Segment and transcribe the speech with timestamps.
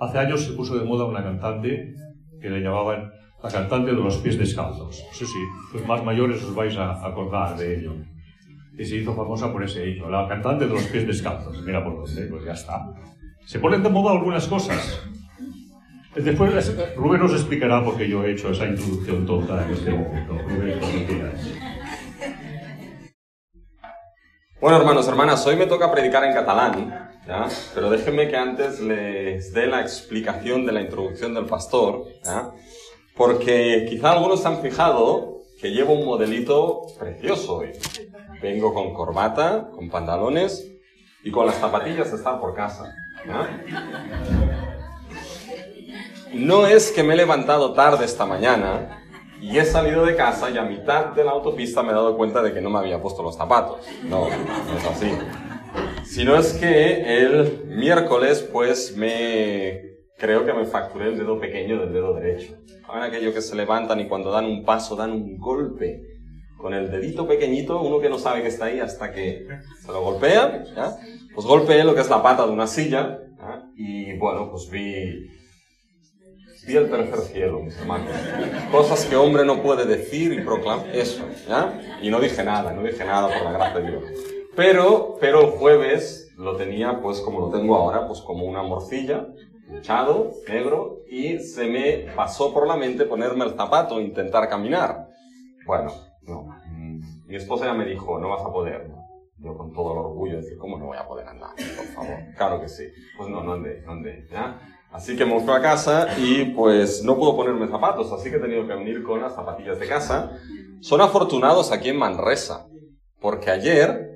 [0.00, 1.94] Hace años se puso de moda una cantante
[2.40, 3.12] que le llamaban
[3.42, 5.04] la cantante de los pies descalzos.
[5.12, 5.38] Sí, sí,
[5.72, 7.94] los más mayores os vais a acordar de ello.
[8.76, 11.62] Y se hizo famosa por ese hecho, la cantante de los pies descalzos.
[11.62, 12.86] Mira por dónde, pues ya está.
[13.46, 15.00] Se ponen de moda algunas cosas.
[16.16, 20.38] Después Rubén nos explicará por qué yo he hecho esa introducción tonta en este momento.
[20.38, 20.80] Rubén,
[24.60, 27.48] Bueno, hermanos, hermanas, hoy me toca predicar en catalán, ¿ya?
[27.74, 32.50] pero déjenme que antes les dé la explicación de la introducción del pastor, ¿ya?
[33.16, 37.72] porque quizá algunos se han fijado que llevo un modelito precioso hoy.
[38.42, 40.70] Vengo con corbata, con pantalones
[41.22, 42.94] y con las zapatillas estar por casa.
[46.32, 49.02] No es que me he levantado tarde esta mañana
[49.40, 52.42] y he salido de casa y a mitad de la autopista me he dado cuenta
[52.42, 53.86] de que no me había puesto los zapatos.
[54.02, 55.10] No, no es así.
[56.04, 59.82] Sino es que el miércoles pues me...
[60.16, 62.54] Creo que me fracturé el dedo pequeño del dedo derecho.
[62.86, 66.00] ¿Saben aquello que se levantan y cuando dan un paso dan un golpe?
[66.56, 69.46] Con el dedito pequeñito, uno que no sabe que está ahí hasta que
[69.84, 70.96] se lo golpea, ¿ya?
[71.34, 73.18] Pues golpeé lo que es la pata de una silla
[73.76, 75.28] y bueno, pues vi
[76.66, 78.08] Vi el tercer cielo, mis hermanos.
[78.70, 80.86] Cosas que hombre no puede decir y proclamar.
[80.94, 81.78] Eso, ¿ya?
[82.00, 84.04] Y no dije nada, no dije nada por la gracia de Dios.
[84.56, 89.26] Pero, pero el jueves lo tenía, pues como lo tengo ahora, pues como una morcilla,
[89.68, 95.08] hinchado, negro, y se me pasó por la mente ponerme el zapato e intentar caminar.
[95.66, 96.48] Bueno, no.
[96.66, 98.90] Mm, mi esposa ya me dijo, no vas a poder.
[99.38, 101.50] Yo con todo el orgullo decir, ¿cómo no voy a poder andar?
[101.56, 102.18] Por favor.
[102.36, 102.84] Claro que sí.
[103.16, 104.60] Pues no, no andé, no andé, ¿ya?
[104.92, 108.40] Así que me fui a casa y pues no puedo ponerme zapatos, así que he
[108.40, 110.38] tenido que venir con las zapatillas de casa.
[110.80, 112.68] Son afortunados aquí en Manresa,
[113.20, 114.13] porque ayer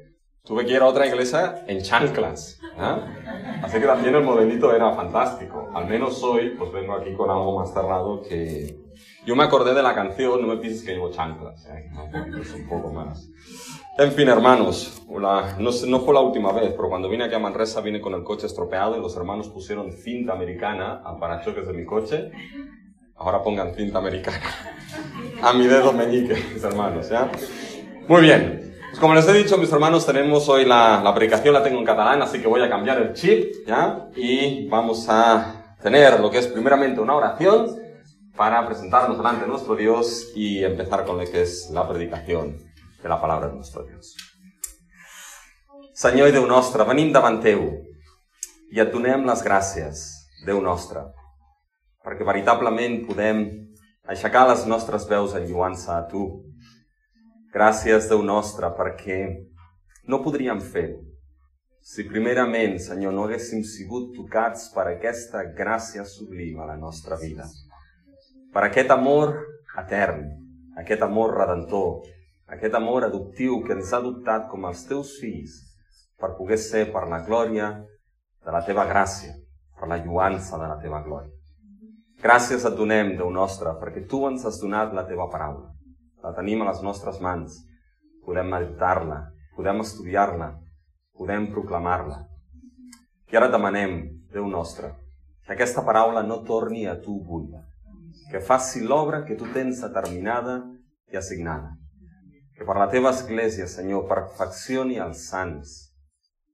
[0.49, 2.59] tuve que ir a otra iglesia en chanclas.
[2.79, 3.61] ¿eh?
[3.63, 5.69] Así que también el modelito era fantástico.
[5.75, 8.89] Al menos hoy pues vengo aquí con algo más cerrado que...
[9.27, 11.91] Yo me acordé de la canción, no me pienses que llevo chanclas, ¿eh?
[12.57, 13.29] un poco más.
[13.98, 18.01] En fin, hermanos, no, fue la última vez, pero cuando vine aquí a Manresa vine
[18.01, 22.31] con el coche estropeado y los hermanos pusieron cinta americana al parachoques de mi coche.
[23.17, 24.41] Ahora pongan cinta americana
[25.42, 27.31] a mi dedo meñique, mis hermanos, ¿ya?
[28.07, 28.67] Muy bien.
[29.01, 32.20] Como les he dicho, mis hermanos, tenemos hoy la, la predicación, la tengo en catalán,
[32.20, 34.09] así que voy a cambiar el chip, ¿ya?
[34.17, 37.79] Y vamos a tener lo que es primeramente una oración
[38.37, 42.58] para presentarnos delante de nuestro Dios y empezar con lo que es la predicación
[43.01, 44.17] de la paraula del nostre Dios.
[45.95, 47.63] Senyor i Déu nostre, venim davant teu
[48.75, 50.03] i et donem les gràcies,
[50.47, 51.05] Déu nostre,
[52.03, 53.47] perquè veritablement podem
[54.07, 56.27] aixecar les nostres veus en lluança a tu.
[57.53, 59.23] Gràcies, Déu nostre, perquè
[60.09, 60.89] no podríem fer
[61.89, 67.47] si primerament, Senyor, no haguéssim sigut tocats per aquesta gràcia sublima a la nostra vida,
[68.53, 69.33] per aquest amor
[69.81, 70.27] etern,
[70.83, 72.03] aquest amor redentor,
[72.53, 75.57] aquest amor adoptiu que ens ha adoptat com els teus fills
[76.20, 79.33] per poder ser per la glòria de la teva gràcia,
[79.81, 81.33] per la lluança de la teva glòria.
[82.20, 85.73] Gràcies et donem, Déu nostre, perquè tu ens has donat la teva paraula.
[86.28, 87.56] La tenim a les nostres mans.
[88.28, 89.22] Podem meditar-la,
[89.56, 90.52] podem estudiar-la,
[91.16, 92.20] podem proclamar-la.
[93.33, 94.92] I ara demanem, Déu nostre,
[95.46, 97.64] que aquesta paraula no torni a tu buida,
[98.28, 100.61] que faci l'obra que tu tens determinada
[101.08, 101.72] i assignada
[102.58, 105.74] que per la teva església, Senyor, perfeccioni els sants,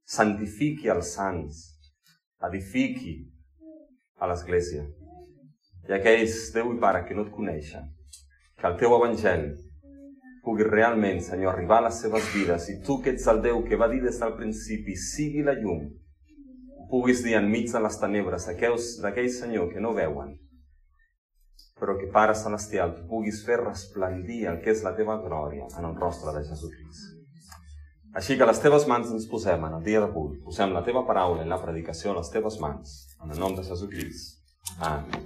[0.05, 1.63] santifiqui els sants,
[2.45, 3.15] edifiqui
[4.21, 4.83] a l'església.
[5.89, 7.89] I aquells, Déu i Pare, que no et coneixen,
[8.61, 9.55] que el teu evangeli
[10.45, 13.79] pugui realment, Senyor, arribar a les seves vides i tu, que ets el Déu que
[13.81, 15.87] va dir des del principi, sigui la llum,
[16.91, 20.35] puguis dir enmig de les tenebres d'aquells, Senyor, que no veuen,
[21.79, 25.89] però que, Pare Celestial, tu puguis fer resplendir el que és la teva glòria en
[25.89, 27.11] el rostre de Jesucrist.
[28.15, 31.43] Així que les teves mans ens posem en el dia d'avui, posem la teva paraula
[31.43, 34.39] i la predicació a les teves mans, en el nom de Jesucrist.
[34.79, 35.25] Amén.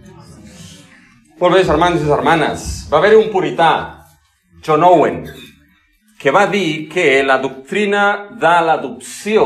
[1.40, 3.99] Molt bé, germans i germanes, va haver-hi un purità,
[4.62, 5.24] John Owen,
[6.20, 9.44] que va dir que la doctrina de l'adopció,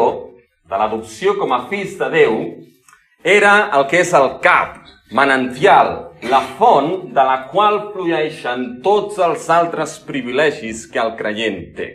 [0.66, 2.38] de l'adopció com a fills de Déu,
[3.22, 4.80] era el que és el cap,
[5.14, 5.92] manantial,
[6.32, 11.90] la font de la qual flueixen tots els altres privilegis que el creient té.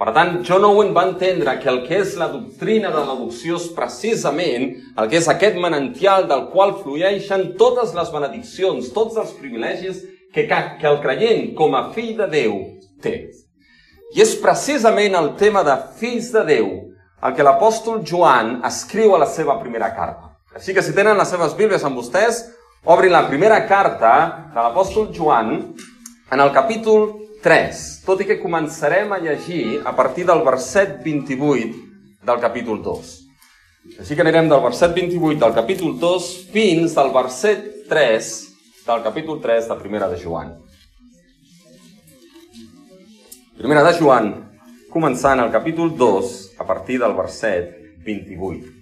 [0.00, 3.66] Per tant, John Owen va entendre que el que és la doctrina de l'adopció és
[3.76, 10.00] precisament el que és aquest manantial del qual flueixen totes les benediccions, tots els privilegis
[10.34, 12.56] que, que el creient com a fill de Déu
[13.02, 13.14] té.
[14.14, 16.70] I és precisament el tema de fills de Déu
[17.20, 20.30] el que l'apòstol Joan escriu a la seva primera carta.
[20.56, 22.42] Així que si tenen les seves Bíblies amb vostès,
[22.88, 24.12] obrin la primera carta
[24.54, 25.52] de l'apòstol Joan
[26.32, 27.10] en el capítol
[27.44, 33.16] 3, tot i que començarem a llegir a partir del verset 28 del capítol 2.
[34.00, 38.49] Així que anirem del verset 28 del capítol 2 fins al verset 3
[38.94, 40.54] del capítol 3 de Primera de Joan.
[43.56, 44.30] Primera de Joan,
[44.90, 48.72] començant el capítol 2 a partir del verset 28.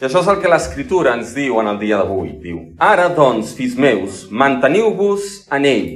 [0.00, 2.34] I això és el que l'Escritura ens diu en el dia d'avui.
[2.42, 5.88] Diu, ara, doncs, fills meus, manteniu-vos en ell,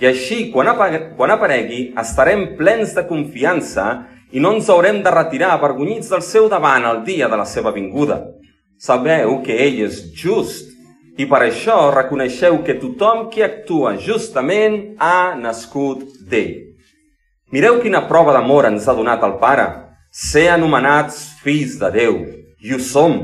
[0.00, 0.68] i així, quan,
[1.16, 3.86] quan aparegui, estarem plens de confiança
[4.32, 7.72] i no ens haurem de retirar avergonyits del seu davant el dia de la seva
[7.72, 8.20] vinguda.
[8.78, 10.67] Sabeu que ell és just
[11.18, 16.54] i per això reconeixeu que tothom qui actua justament ha nascut d'ell.
[17.50, 19.66] Mireu quina prova d'amor ens ha donat el Pare,
[20.12, 22.20] ser anomenats fills de Déu,
[22.62, 23.18] i ho som,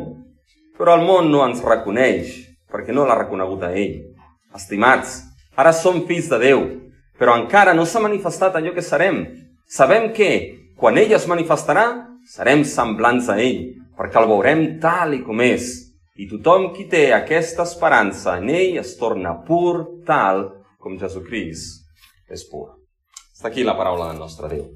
[0.74, 2.34] però el món no ens reconeix,
[2.72, 4.00] perquè no l'ha reconegut a ell.
[4.58, 5.20] Estimats,
[5.54, 6.66] ara som fills de Déu,
[7.20, 9.22] però encara no s'ha manifestat allò que serem.
[9.70, 10.30] Sabem que,
[10.74, 11.86] quan ell es manifestarà,
[12.26, 15.93] serem semblants a ell, perquè el veurem tal i com és.
[16.14, 20.44] I tothom qui té aquesta esperança en ell es torna pur tal
[20.78, 22.68] com Jesucrist és pur.
[23.34, 24.68] Està aquí la paraula del nostre Déu.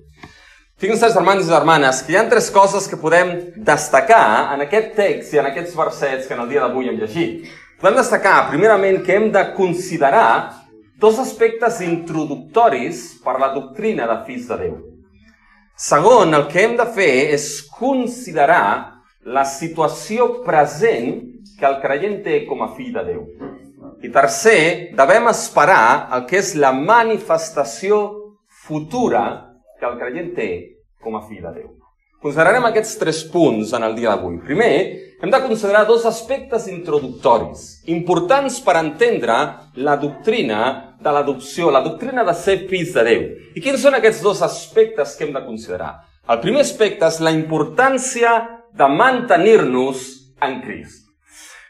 [0.83, 3.31] Fixen-se, germans i germanes, que hi ha tres coses que podem
[3.71, 7.47] destacar en aquest text i en aquests versets que en el dia d'avui hem llegit.
[7.79, 10.59] Podem destacar, primerament, que hem de considerar
[10.99, 14.77] dos aspectes introductoris per a la doctrina de fills de Déu.
[15.79, 18.98] Segon, el que hem de fer és considerar
[19.29, 21.19] la situació present
[21.59, 23.25] que el creient té com a fill de Déu.
[24.05, 27.99] I tercer, devem esperar el que és la manifestació
[28.65, 29.25] futura
[29.79, 30.49] que el creient té
[31.03, 31.69] com a fill de Déu.
[32.23, 34.41] Considerarem aquests tres punts en el dia d'avui.
[34.43, 34.73] Primer,
[35.23, 39.37] hem de considerar dos aspectes introductoris, importants per entendre
[39.79, 43.27] la doctrina de l'adopció, la doctrina de ser fills de Déu.
[43.55, 45.99] I quins són aquests dos aspectes que hem de considerar?
[46.29, 48.35] El primer aspecte és la importància
[48.79, 50.07] de mantenir-nos
[50.41, 51.05] en Crist.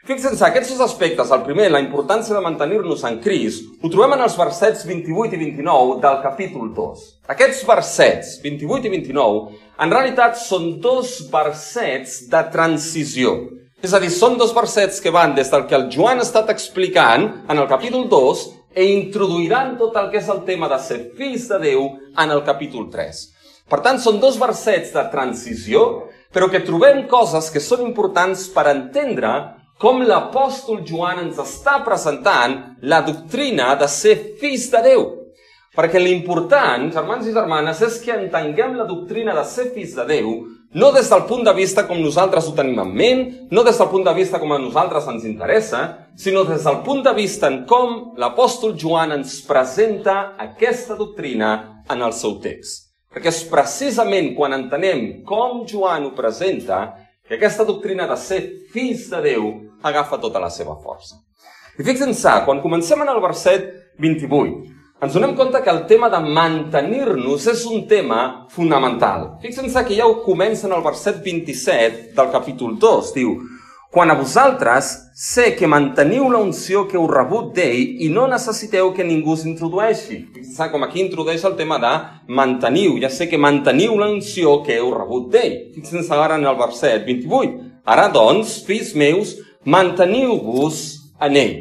[0.09, 4.23] Fixen-se, aquests dos aspectes, el primer, la importància de mantenir-nos en Crist, ho trobem en
[4.25, 7.07] els versets 28 i 29 del capítol 2.
[7.33, 13.35] Aquests versets, 28 i 29, en realitat són dos versets de transició.
[13.81, 16.49] És a dir, són dos versets que van des del que el Joan ha estat
[16.53, 18.45] explicant en el capítol 2
[18.75, 21.85] e introduiran tot el que és el tema de ser fills de Déu
[22.17, 23.21] en el capítol 3.
[23.69, 28.67] Per tant, són dos versets de transició, però que trobem coses que són importants per
[28.71, 29.31] entendre
[29.79, 35.05] com l'apòstol Joan ens està presentant la doctrina de ser fills de Déu.
[35.75, 40.33] Perquè l'important, germans i germanes, és que entenguem la doctrina de ser fills de Déu
[40.71, 43.89] no des del punt de vista com nosaltres ho tenim en ment, no des del
[43.89, 45.81] punt de vista com a nosaltres ens interessa,
[46.15, 52.05] sinó des del punt de vista en com l'apòstol Joan ens presenta aquesta doctrina en
[52.05, 52.88] el seu text.
[53.09, 56.83] Perquè és precisament quan entenem com Joan ho presenta
[57.25, 58.41] que aquesta doctrina de ser
[58.73, 59.47] fills de Déu
[59.85, 61.17] agafa tota la seva força.
[61.79, 63.65] I fixen-se, quan comencem en el verset
[64.03, 69.39] 28, ens donem compte que el tema de mantenir-nos és un tema fonamental.
[69.41, 73.13] Fixen-se que ja ho comença en el verset 27 del capítol 2.
[73.15, 73.37] Diu,
[73.91, 78.91] quan a vosaltres sé que manteniu la unció que heu rebut d'ell i no necessiteu
[78.93, 80.19] que ningú s'introdueixi.
[80.35, 81.93] Fixeu com aquí introdueix el tema de
[82.29, 82.99] manteniu.
[83.01, 85.55] Ja sé que manteniu la unció que heu rebut d'ell.
[85.73, 87.81] Fixeu-se ara en el verset 28.
[87.89, 89.33] Ara, doncs, fills meus,
[89.65, 90.83] manteniu-vos
[91.25, 91.55] en ell.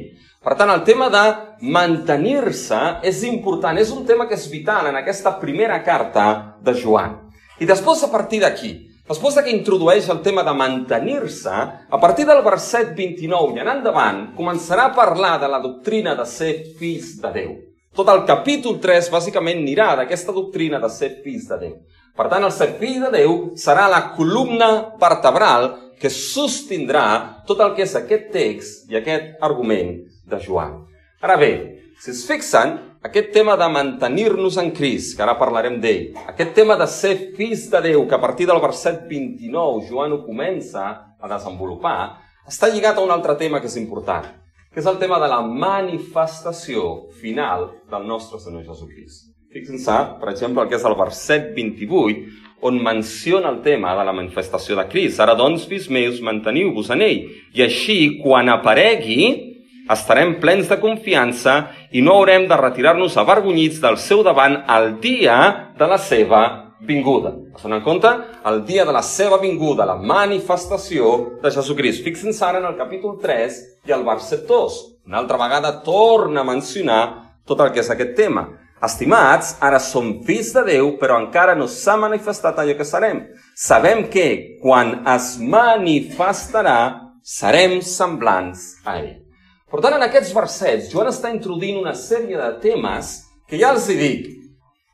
[0.45, 1.25] Per tant, el tema de
[1.65, 7.17] mantenir-se és important, és un tema que és vital en aquesta primera carta de Joan.
[7.59, 11.53] I després, a partir d'aquí, Després que introdueix el tema de mantenir-se,
[11.89, 16.27] a partir del verset 29 i en endavant, començarà a parlar de la doctrina de
[16.29, 17.55] ser fills de Déu.
[17.97, 21.73] Tot el capítol 3 bàsicament anirà d'aquesta doctrina de ser fills de Déu.
[22.19, 24.69] Per tant, el ser fill de Déu serà la columna
[25.01, 27.07] vertebral que sostindrà
[27.49, 30.83] tot el que és aquest text i aquest argument de Joan.
[31.25, 31.53] Ara bé,
[31.99, 36.75] si es fixen, aquest tema de mantenir-nos en Crist, que ara parlarem d'ell, aquest tema
[36.79, 41.31] de ser fills de Déu, que a partir del verset 29 Joan ho comença a
[41.31, 44.27] desenvolupar, està lligat a un altre tema que és important,
[44.73, 49.29] que és el tema de la manifestació final del nostre Senyor Jesucrist.
[49.55, 52.27] Fixen-se, per exemple, el que és el verset 28,
[52.69, 55.23] on menciona el tema de la manifestació de Crist.
[55.23, 57.23] Ara, doncs, fills meus, manteniu-vos en ell,
[57.55, 59.48] i així, quan aparegui,
[59.91, 61.59] estarem plens de confiança
[61.93, 65.39] i no haurem de retirar-nos avergonyits del seu davant al dia
[65.79, 66.43] de la seva
[66.81, 67.33] vinguda.
[67.57, 68.11] Es donen compte?
[68.47, 72.05] El dia de la seva vinguda, la manifestació de Jesucrist.
[72.05, 74.79] Fixin-se ara en el capítol 3 i el verset 2.
[75.09, 77.03] Una altra vegada torna a mencionar
[77.49, 78.47] tot el que és aquest tema.
[78.85, 83.25] Estimats, ara som fills de Déu, però encara no s'ha manifestat allò que serem.
[83.59, 86.79] Sabem que, quan es manifestarà,
[87.25, 89.28] serem semblants a ell.
[89.69, 93.11] Per tant, en aquests versets, Joan està introduint una sèrie de temes
[93.51, 94.29] que ja els hi dic.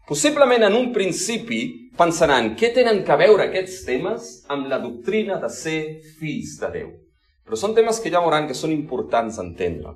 [0.08, 1.60] Possiblement en un principi
[1.96, 5.78] pensaran què tenen que veure aquests temes amb la doctrina de ser
[6.18, 6.90] fills de Déu.
[7.46, 9.94] Però són temes que ja veuran que són importants entendre.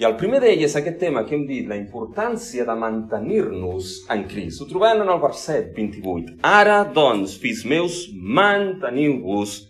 [0.00, 4.24] I el primer d'ells és aquest tema que hem dit, la importància de mantenir-nos en
[4.30, 4.64] Crist.
[4.64, 6.40] Ho trobem en el verset 28.
[6.48, 8.00] Ara, doncs, fills meus,
[8.40, 9.60] manteniu-vos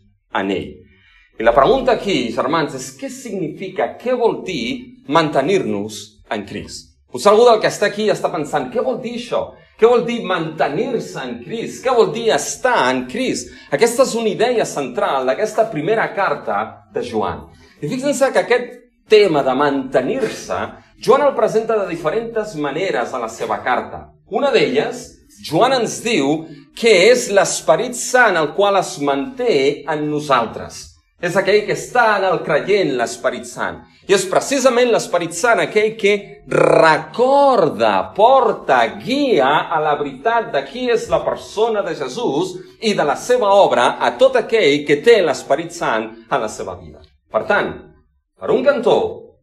[0.40, 0.72] en ell.
[1.34, 5.96] I la pregunta aquí, germans, és què significa, què vol dir mantenir-nos
[6.30, 6.92] en Crist?
[7.10, 9.40] Potser algú del que està aquí està pensant, què vol dir això?
[9.74, 11.80] Què vol dir mantenir-se en Crist?
[11.82, 13.50] Què vol dir estar en Crist?
[13.74, 16.60] Aquesta és una idea central d'aquesta primera carta
[16.94, 17.48] de Joan.
[17.82, 18.70] I fixen-se que aquest
[19.10, 20.62] tema de mantenir-se,
[21.02, 24.04] Joan el presenta de diferents maneres a la seva carta.
[24.30, 25.02] Una d'elles,
[25.42, 26.44] Joan ens diu
[26.78, 30.93] que és l'Esperit Sant el qual es manté en nosaltres.
[31.22, 33.78] És aquell que està en el creient, l'Esperit Sant.
[34.08, 36.14] I és precisament l'Esperit Sant aquell que
[36.50, 43.06] recorda, porta, guia a la veritat de qui és la persona de Jesús i de
[43.06, 47.00] la seva obra a tot aquell que té l'Esperit Sant a la seva vida.
[47.32, 47.72] Per tant,
[48.36, 48.98] per un cantó,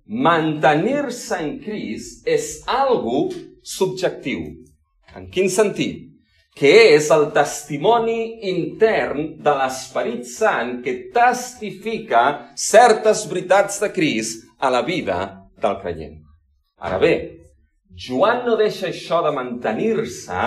[0.05, 3.29] mantenir-se en Crist és algo
[3.63, 4.43] subjectiu.
[5.15, 6.10] En quin sentit?
[6.55, 12.23] Que és el testimoni intern de l'Esperit Sant que testifica
[12.59, 15.19] certes veritats de Crist a la vida
[15.61, 16.19] del creient.
[16.81, 17.13] Ara bé,
[17.95, 20.41] Joan no deixa això de mantenir-se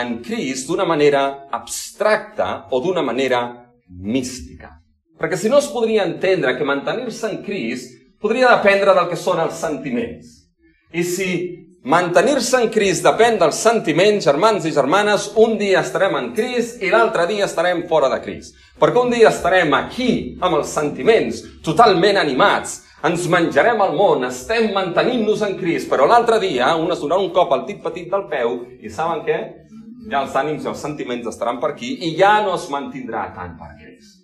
[0.00, 3.42] en Crist d'una manera abstracta o d'una manera
[3.88, 4.76] mística.
[5.20, 9.40] Perquè si no es podria entendre que mantenir-se en Crist podria dependre del que són
[9.42, 10.30] els sentiments.
[10.92, 11.30] I si
[11.80, 15.30] Mantenir-se en Crist depèn dels sentiments, germans i germanes.
[15.40, 18.52] Un dia estarem en Crist i l'altre dia estarem fora de Crist.
[18.76, 24.68] Perquè un dia estarem aquí amb els sentiments totalment animats, ens menjarem el món, estem
[24.76, 28.28] mantenint-nos en Crist, però l'altre dia un es donarà un cop al tit petit del
[28.28, 29.40] peu i saben què?
[30.12, 33.56] Ja els ànims i els sentiments estaran per aquí i ja no es mantindrà tant
[33.56, 34.20] per Crist.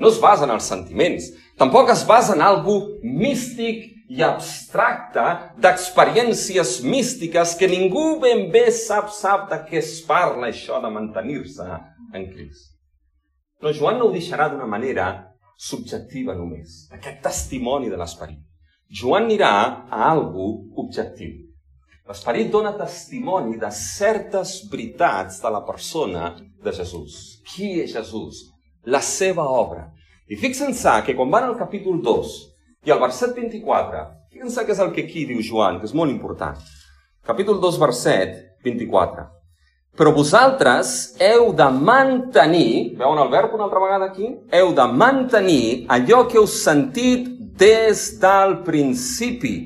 [0.00, 1.28] No es basa en els sentiments,
[1.60, 9.10] tampoc es basa en algú místic i abstracta d'experiències místiques que ningú ben bé sap,
[9.12, 11.66] sap de què es parla això de mantenir-se
[12.16, 12.72] en Crist.
[13.60, 15.10] Però Joan no ho deixarà d'una manera
[15.58, 18.40] subjectiva només, aquest testimoni de l'esperit.
[18.88, 19.52] Joan anirà
[19.90, 20.48] a algú
[20.80, 21.44] objectiu.
[22.08, 26.30] L'esperit dona testimoni de certes veritats de la persona
[26.64, 27.42] de Jesús.
[27.44, 28.46] Qui és Jesús?
[28.88, 29.90] La seva obra.
[30.32, 32.32] I fixen-se que quan van al capítol 2
[32.88, 36.08] i el verset 24, fíjense que és el que aquí diu Joan, que és molt
[36.08, 36.56] important.
[37.28, 39.26] Capítol 2, verset 24.
[39.98, 44.30] Però vosaltres heu de mantenir, veuen el verb una altra vegada aquí?
[44.54, 47.26] Heu de mantenir allò que heu sentit
[47.58, 49.56] des del principi.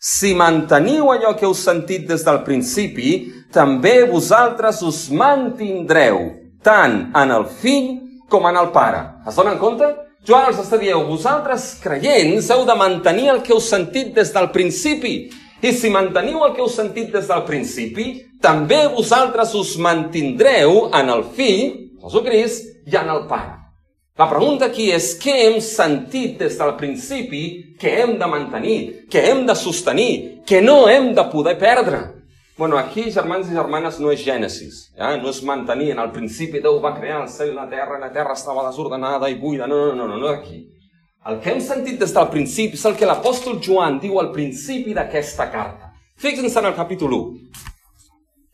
[0.00, 3.20] Si manteniu allò que heu sentit des del principi,
[3.54, 6.24] també vosaltres us mantindreu,
[6.64, 7.92] tant en el fill
[8.32, 9.04] com en el pare.
[9.28, 9.94] Es donen compte?
[10.24, 14.48] Joan els està dient, vosaltres creients heu de mantenir el que heu sentit des del
[14.54, 15.28] principi.
[15.60, 18.06] I si manteniu el que heu sentit des del principi,
[18.40, 23.52] també vosaltres us mantindreu en el fill, Jesucrist, i en el Pare.
[24.16, 27.44] La pregunta aquí és què hem sentit des del principi
[27.80, 28.78] que hem de mantenir,
[29.12, 32.00] que hem de sostenir, que no hem de poder perdre.
[32.56, 34.76] Bueno, aquí, germans i germanes, no és Gènesis.
[34.94, 35.16] Ja?
[35.18, 38.12] No és mantenir, en el principi Déu va crear el cel i la terra, la
[38.14, 39.66] terra estava desordenada i buida.
[39.66, 40.60] No, no, no, no, no aquí.
[41.26, 44.94] El que hem sentit des del principi és el que l'apòstol Joan diu al principi
[44.94, 45.90] d'aquesta carta.
[46.20, 47.64] Fixin-se en el capítol 1.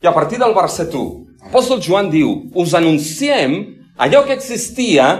[0.01, 3.53] I a partir del verset 1, l'apòstol Joan diu, us anunciem
[4.01, 5.11] allò que existia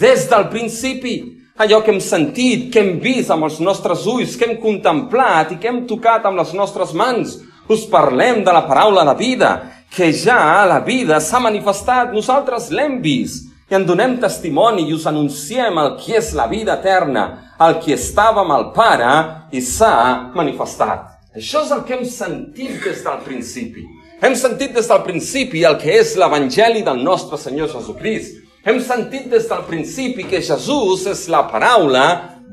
[0.00, 1.18] des del principi,
[1.60, 5.60] allò que hem sentit, que hem vist amb els nostres ulls, que hem contemplat i
[5.60, 7.36] que hem tocat amb les nostres mans,
[7.68, 9.50] us parlem de la paraula de vida,
[9.90, 15.04] que ja la vida s'ha manifestat, nosaltres l'hem vist, i en donem testimoni i us
[15.06, 19.12] anunciem el que és la vida eterna, el que estava amb el Pare
[19.52, 21.18] i s'ha manifestat.
[21.36, 23.84] Això és el que hem sentit des del principi.
[24.24, 28.40] Hem sentit des del principi el que és l'Evangeli del nostre Senyor Jesucrist.
[28.64, 32.06] Hem sentit des del principi que Jesús és la paraula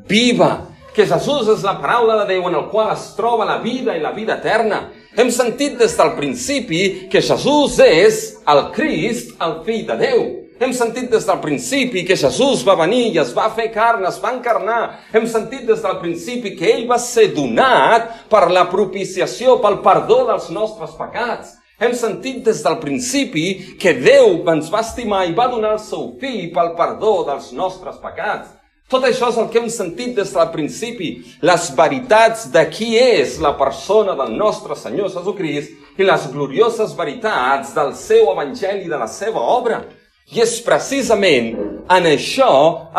[0.08, 3.96] viva, que Jesús és la paraula de Déu en el qual es troba la vida
[3.96, 4.84] i la vida eterna,
[5.16, 8.18] Hem sentit des del principi que Jesús és
[8.52, 10.24] el Crist, el fill de Déu.
[10.60, 14.20] Hem sentit des del principi que Jesús va venir i es va fer carn, es
[14.24, 14.82] va encarnar.
[15.16, 20.22] Hem sentit des del principi que ell va ser donat per la propiciació, pel perdó
[20.32, 21.56] dels nostres pecats.
[21.80, 23.48] Hem sentit des del principi
[23.80, 28.00] que Déu ens va estimar i va donar el seu fill pel perdó dels nostres
[28.04, 28.55] pecats.
[28.86, 31.08] Tot això és el que hem sentit des del principi,
[31.42, 37.74] les veritats de qui és la persona del nostre Senyor Jesucrist i les glorioses veritats
[37.74, 39.82] del seu evangeli i de la seva obra.
[40.30, 41.56] I és precisament
[41.90, 42.52] en això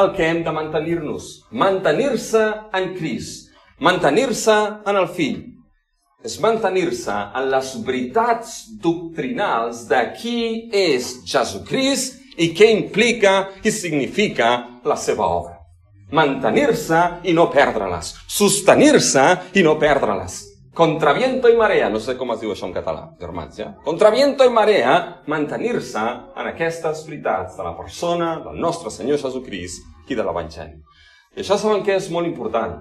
[0.03, 1.29] el que hem de mantenir-nos.
[1.55, 2.43] Mantenir-se
[2.75, 4.57] en Crist, mantenir-se
[4.91, 5.45] en el Fill,
[6.27, 10.41] és mantenir-se en les veritats doctrinals de qui
[10.75, 15.56] és Jesucrist i què implica i significa la seva obra.
[16.15, 18.13] Mantenir-se i no perdre-les.
[18.31, 19.25] Sostenir-se
[19.59, 20.37] i no perdre-les.
[20.77, 23.71] Contra viento i marea, no sé com es diu això en català, germans, ja?
[23.83, 26.03] Contra viento i marea, mantenir-se
[26.37, 30.77] en aquestes veritats de la persona del nostre Senyor Jesucrist i de l'Evangeli.
[31.35, 32.77] I això saben que és molt important,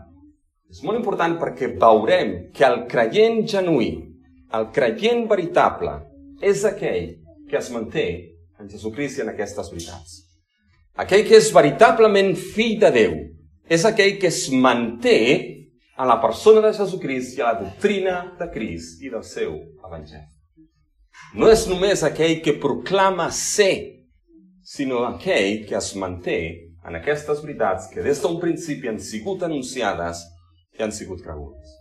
[0.69, 3.93] és molt important perquè veurem que el creient genuí,
[4.53, 5.95] el creient veritable,
[6.43, 7.13] és aquell
[7.49, 8.07] que es manté
[8.59, 10.24] en Jesucrist i en aquestes veritats.
[10.95, 13.15] Aquell que és veritablement fill de Déu
[13.67, 15.17] és aquell que es manté
[15.99, 20.23] a la persona de Jesucrist i a la doctrina de Crist i del seu evangeli.
[21.35, 24.05] No és només aquell que proclama ser,
[24.63, 26.39] sinó aquell que es manté
[26.87, 30.23] en aquestes veritats que des d'un principi han sigut anunciades
[30.71, 31.75] que han sigut cregudes.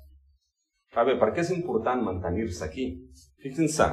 [0.94, 2.90] A bé, per què és important mantenir-se aquí?
[3.42, 3.92] Fixin-se,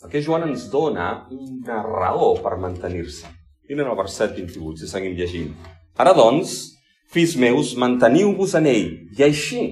[0.00, 3.36] perquè Joan ens dona una raó per mantenir-se.
[3.68, 5.50] Miren el verset 28, si seguim llegint.
[5.98, 6.54] Ara doncs,
[7.10, 9.64] fills meus, manteniu-vos en ell, i així,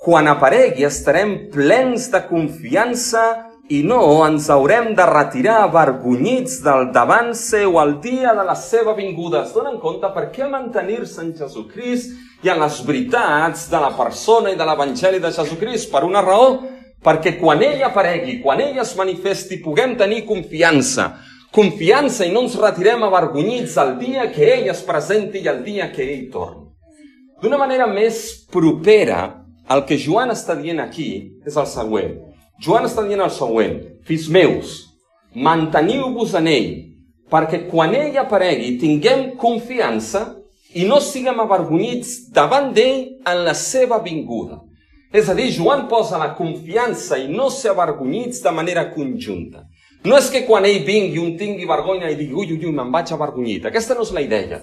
[0.00, 3.24] quan aparegui estarem plens de confiança
[3.68, 8.96] i no ens haurem de retirar avergonyits del davant seu al dia de la seva
[8.96, 9.44] vinguda.
[9.44, 14.50] Es donen compte per què mantenir-se en Jesucrist i en les veritats de la persona
[14.50, 16.62] i de l'Evangeli de Jesucrist per una raó,
[17.04, 21.12] perquè quan ell aparegui, quan ell es manifesti, puguem tenir confiança.
[21.50, 25.88] Confiança i no ens retirem avergonyits el dia que ell es presenti i el dia
[25.90, 26.68] que ell torni.
[27.42, 28.20] D'una manera més
[28.54, 29.18] propera,
[29.66, 31.08] el que Joan està dient aquí
[31.42, 32.12] és el següent.
[32.62, 33.80] Joan està dient el següent.
[34.06, 34.76] Fills meus,
[35.34, 36.70] manteniu-vos en ell,
[37.32, 40.22] perquè quan ell aparegui tinguem confiança
[40.78, 44.60] i no siguem avergonyits davant d'ell en la seva vinguda.
[45.10, 49.66] És a dir, Joan posa la confiança i no ser avergonyits de manera conjunta.
[50.04, 52.92] No és que quan ell vingui un tingui vergonya i digui ui, ui, ui, me'n
[52.92, 53.66] vaig avergonyit.
[53.68, 54.62] Aquesta no és la idea.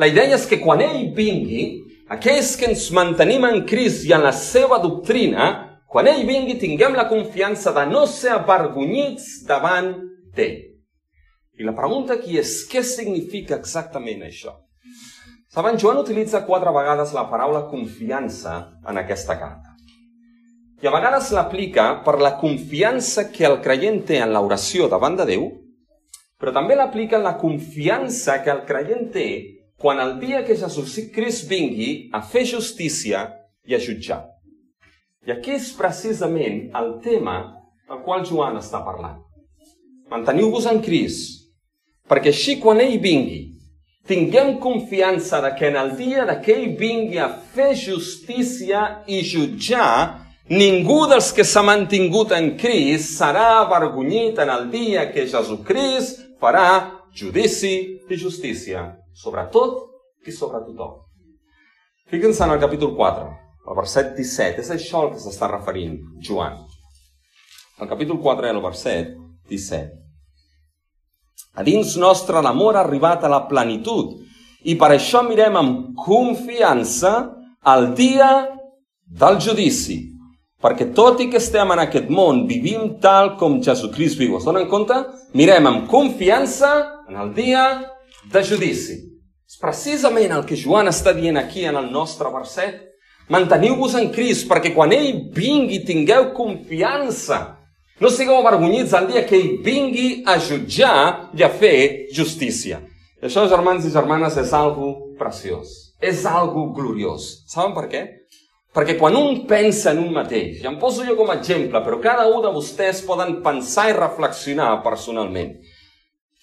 [0.00, 1.66] La idea és que quan ell vingui,
[2.08, 5.50] aquells que ens mantenim en Crist i en la seva doctrina,
[5.92, 9.92] quan ell vingui tinguem la confiança de no ser avergonyits davant
[10.36, 10.64] d'ell.
[11.58, 14.56] I la pregunta aquí és, què significa exactament això?
[15.52, 19.67] Saben, Joan utilitza quatre vegades la paraula confiança en aquesta carta.
[20.78, 25.24] I a vegades l'aplica per la confiança que el creient té en l'oració davant de
[25.26, 25.46] Déu,
[26.38, 29.28] però també l'aplica en la confiança que el creient té
[29.82, 33.24] quan el dia que Jesús Crist vingui a fer justícia
[33.66, 34.20] i a jutjar.
[35.26, 37.40] I aquí és precisament el tema
[37.90, 39.18] del qual Joan està parlant.
[40.14, 41.50] Manteniu-vos en Crist,
[42.06, 43.42] perquè així quan ell vingui
[44.08, 50.27] tinguem confiança de que en el dia que ell vingui a fer justícia i jutjar,
[50.48, 56.68] ningú dels que s'ha mantingut en Crist serà avergonyit en el dia que Jesucrist farà
[57.12, 57.74] judici
[58.08, 59.84] i justícia sobre tot
[60.26, 61.04] i sobre tothom.
[62.08, 63.28] Fixen-se en el capítol 4,
[63.68, 64.62] el verset 17.
[64.64, 66.56] És això el que s'està referint Joan.
[67.78, 69.12] El capítol 4 el verset
[69.50, 69.92] 17.
[71.58, 74.16] A dins nostre l'amor ha arribat a la plenitud
[74.64, 77.12] i per això mirem amb confiança
[77.68, 78.30] el dia
[79.04, 80.07] del judici.
[80.62, 84.38] Perquè tot i que estem en aquest món, vivim tal com Jesucrist viu.
[84.38, 84.96] Es donen compte?
[85.38, 86.72] Mirem amb confiança
[87.08, 87.64] en el dia
[88.32, 88.98] de judici.
[89.48, 92.82] És precisament el que Joan està dient aquí en el nostre verset.
[93.30, 97.58] Manteniu-vos en Crist, perquè quan ell vingui tingueu confiança
[98.00, 102.78] no sigueu avergonyits el dia que ell vingui a jutjar i a fer justícia.
[103.18, 105.72] I això, germans i germanes, és algo preciós.
[105.98, 107.42] És algo gloriós.
[107.50, 108.02] Saben per què?
[108.78, 111.96] Perquè quan un pensa en un mateix, i em poso jo com a exemple, però
[111.98, 115.56] cada un de vostès poden pensar i reflexionar personalment.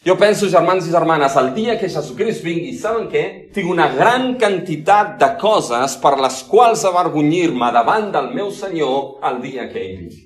[0.06, 3.24] Jo penso, germans i germanes, el dia que Jesucrist vingui, saben què?
[3.56, 9.40] Tinc una gran quantitat de coses per les quals avergonyir-me davant del meu Senyor el
[9.48, 10.26] dia que ell vingui.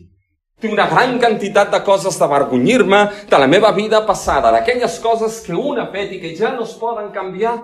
[0.60, 5.54] Tinc una gran quantitat de coses d'avergonyir-me de la meva vida passada, d'aquelles coses que
[5.54, 7.60] un ha fet i que ja no es poden canviar.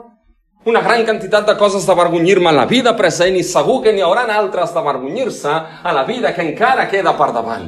[0.65, 4.23] Una gran quantitat de coses d'avergonyir-me a la vida present i segur que n'hi haurà
[4.33, 5.51] altres d'avergonyir-se
[5.85, 7.67] a la vida que encara queda per davant.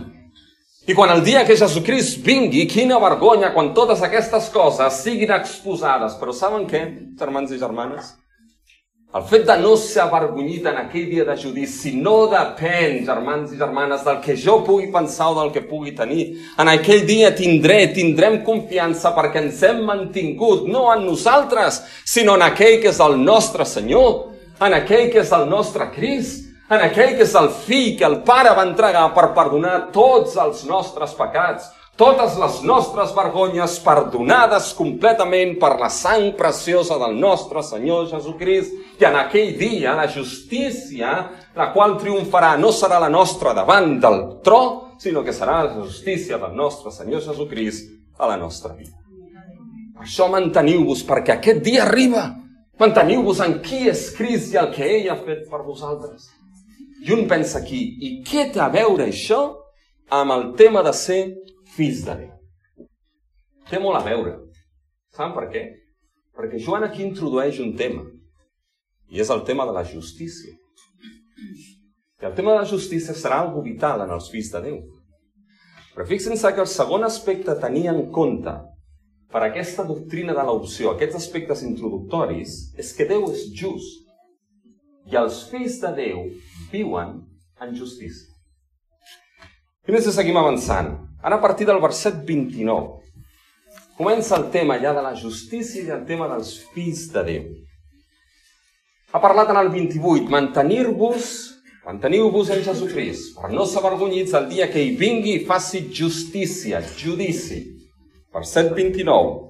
[0.87, 6.15] I quan el dia que Jesucrist vingui, quina vergonya quan totes aquestes coses siguin exposades.
[6.17, 6.81] Però saben què,
[7.19, 8.15] germans i germanes?
[9.17, 13.55] El fet de no ser avergonyit en aquell dia de judici no depèn, germans i
[13.57, 16.25] germanes, del que jo pugui pensar o del que pugui tenir.
[16.61, 22.45] En aquell dia tindré, tindrem confiança perquè ens hem mantingut, no en nosaltres, sinó en
[22.45, 27.15] aquell que és el nostre Senyor, en aquell que és el nostre Crist, en aquell
[27.17, 31.71] que és el fill que el Pare va entregar per perdonar tots els nostres pecats
[31.97, 38.75] totes les nostres vergonyes perdonades completament per la sang preciosa del nostre Senyor Jesucrist.
[39.01, 41.15] I en aquell dia la justícia,
[41.57, 44.61] la qual triomfarà, no serà la nostra davant del tro,
[45.01, 48.93] sinó que serà la justícia del nostre Senyor Jesucrist a la nostra vida.
[49.97, 52.29] Per això manteniu-vos, perquè aquest dia arriba.
[52.77, 56.29] Manteniu-vos en qui és Crist i el que ell ha fet per vosaltres.
[57.01, 59.41] I un pensa aquí, i què té a veure això
[60.13, 61.21] amb el tema de ser
[61.77, 62.87] fills de Déu.
[63.69, 64.35] Té molt a veure.
[65.15, 65.63] Saben per què?
[66.37, 68.03] Perquè Joan aquí introdueix un tema,
[69.09, 70.53] i és el tema de la justícia.
[72.21, 74.79] I el tema de la justícia serà algo vital en els fills de Déu.
[75.93, 78.53] Però fixin-se que el segon aspecte a tenir en compte
[79.31, 84.05] per aquesta doctrina de l'opció, aquests aspectes introductoris, és que Déu és just
[85.11, 86.23] i els fills de Déu
[86.71, 87.19] viuen
[87.63, 88.33] en justícia.
[89.87, 91.06] I més seguim avançant.
[91.23, 93.03] Ara a partir del verset 29
[93.97, 97.45] comença el tema ja de la justícia i el tema dels fills de Déu.
[99.09, 101.29] Ha parlat en el 28, mantenir-vos,
[101.87, 106.83] manteniu-vos en Jesucrist, per no ser avergonyits el dia que hi vingui i faci justícia,
[106.99, 107.63] judici.
[108.35, 109.47] Verset 29.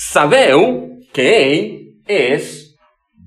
[0.00, 0.64] Sabeu
[1.12, 1.68] que ell
[2.08, 2.54] és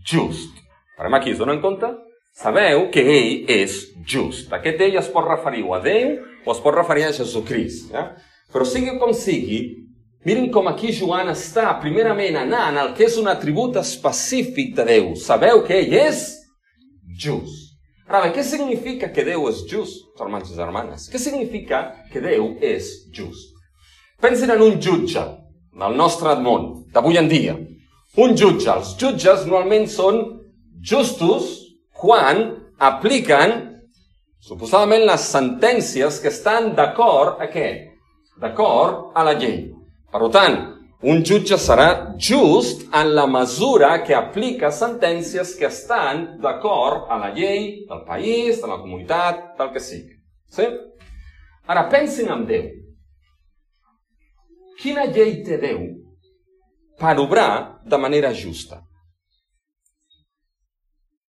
[0.09, 0.57] just.
[0.97, 1.91] Parem aquí, es donen compte?
[2.33, 3.75] Sabeu que ell és
[4.09, 4.49] just.
[4.53, 7.91] Aquest ell es pot referir a Déu o es pot referir a Jesucrist.
[7.93, 8.07] Ja?
[8.53, 9.59] Però sigui com sigui,
[10.25, 15.13] miren com aquí Joan està primerament anant al que és un atribut específic de Déu.
[15.13, 16.25] Sabeu que ell és
[17.13, 17.77] just.
[18.09, 21.05] Ara bé, què significa que Déu és just, germans i germanes?
[21.13, 23.53] Què significa que Déu és just?
[24.21, 25.21] Pensin en un jutge
[25.77, 27.53] del nostre món, d'avui en dia.
[28.17, 28.73] Un jutge.
[28.73, 30.19] Els jutges normalment són
[30.81, 31.62] justos
[32.03, 32.43] quan
[32.83, 33.55] apliquen
[34.43, 37.69] suposadament les sentències que estan d'acord a què?
[38.43, 39.69] D'acord a la llei.
[40.11, 40.57] Per tant,
[41.03, 41.87] un jutge serà
[42.19, 48.61] just en la mesura que aplica sentències que estan d'acord a la llei del país,
[48.61, 50.15] de la comunitat, del que sigui.
[50.51, 50.67] Sí?
[51.67, 52.71] Ara, pensin en Déu.
[54.79, 55.85] Quina llei té Déu
[56.99, 58.83] per obrar de manera justa?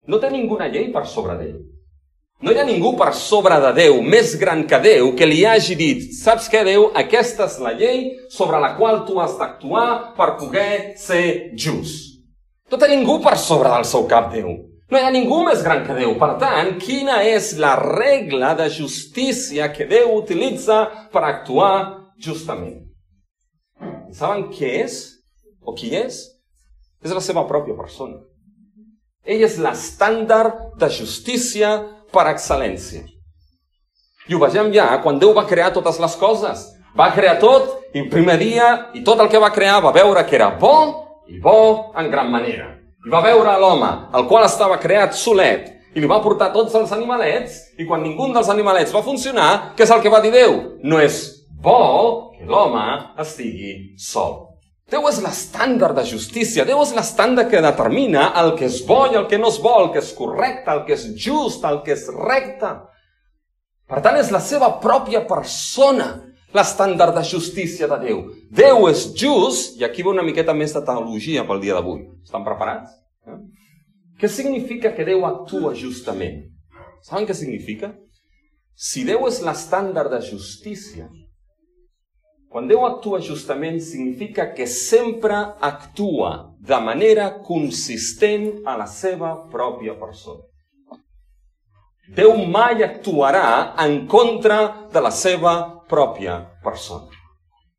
[0.07, 1.57] No té ninguna llei per sobre d'ell.
[2.37, 5.73] No hi ha ningú per sobre de Déu, més gran que Déu, que li hagi
[5.75, 10.35] dit, saps què, Déu, aquesta és la llei sobre la qual tu has d'actuar per
[10.37, 12.21] poder ser just.
[12.69, 14.53] No té ningú per sobre del seu cap, Déu.
[14.87, 16.13] No hi ha ningú més gran que Déu.
[16.21, 21.73] Per tant, quina és la regla de justícia que Déu utilitza per actuar
[22.21, 22.85] justament?
[24.13, 25.01] Saben què és?
[25.65, 26.21] O qui és?
[27.03, 28.21] És la seva pròpia persona.
[29.27, 31.73] Ell és l'estàndard de justícia
[32.15, 33.03] per excel·lència.
[34.27, 36.63] I ho vegem ja quan Déu va crear totes les coses.
[36.97, 40.23] Va crear tot i el primer dia i tot el que va crear va veure
[40.27, 40.77] que era bo
[41.27, 42.71] i bo en gran manera.
[43.07, 46.91] I va veure l'home, el qual estava creat solet, i li va portar tots els
[46.91, 50.57] animalets, i quan ningú dels animalets va funcionar, què és el que va dir Déu?
[50.83, 51.21] No és
[51.63, 52.83] bo que l'home
[53.23, 54.46] estigui sol.
[54.87, 59.17] Déu és l'estàndard de justícia, Déu és l'estàndard que determina el que és bo i
[59.19, 61.91] el que no és bo, el que és correcte, el que és just, el que
[61.97, 62.69] és recte.
[63.87, 66.07] Per tant, és la seva pròpia persona
[66.55, 68.23] l'estàndard de justícia de Déu.
[68.47, 72.05] Déu és just, i aquí va una miqueta més de teologia pel dia d'avui.
[72.23, 72.95] Estan preparats?
[73.27, 73.39] Eh?
[74.17, 76.45] Què significa que Déu actua justament?
[77.03, 77.91] Saben què significa?
[78.71, 81.09] Si Déu és l'estàndard de justícia,
[82.57, 89.93] quan Déu actua justament significa que sempre actua de manera consistent a la seva pròpia
[89.93, 90.41] persona.
[92.17, 95.53] Déu mai actuarà en contra de la seva
[95.85, 97.13] pròpia persona.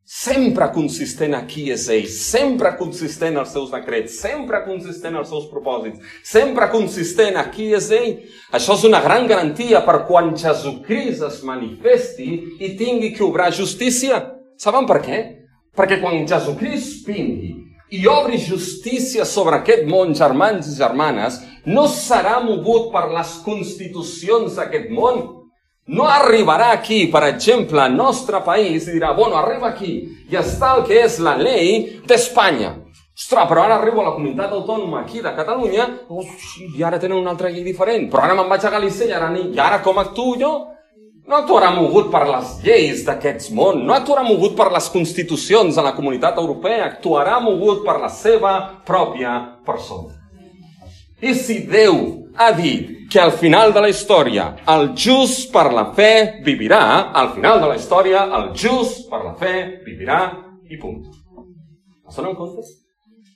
[0.09, 5.51] sempre consistent a qui és ell, sempre consistent als seus decrets, sempre consistent als seus
[5.51, 8.15] propòsits, sempre consistent a qui és ell.
[8.57, 14.38] Això és una gran garantia per quan Jesucrist es manifesti i tingui que obrar justícia.
[14.59, 15.19] Saben per què?
[15.79, 17.55] Perquè quan Jesucrist vingui
[17.95, 24.59] i obri justícia sobre aquest món, germans i germanes, no serà mogut per les constitucions
[24.59, 25.23] d'aquest món,
[25.89, 29.95] no arribarà aquí, per exemple, al nostre país i dirà, bueno, arriba aquí
[30.29, 32.75] i està el que és la llei d'Espanya.
[33.19, 35.87] Ostres, però ara arribo a la comunitat autònoma aquí de Catalunya
[36.77, 38.11] i ara tenen una altra llei diferent.
[38.13, 39.49] Però ara me'n vaig a Galícia i ara, ni...
[39.55, 40.53] i ara com actuo jo?
[41.29, 45.83] No actuarà mogut per les lleis d'aquests món, no actuarà mogut per les constitucions de
[45.85, 48.55] la comunitat europea, actuarà mogut per la seva
[48.89, 49.35] pròpia
[49.67, 50.15] persona.
[51.21, 51.99] I si Déu
[52.33, 57.35] ha dit que al final de la història el just per la fe vivirà, al
[57.35, 60.23] final de la història el just per la fe vivirà
[60.65, 61.03] i punt.
[62.09, 62.65] Es donen compte?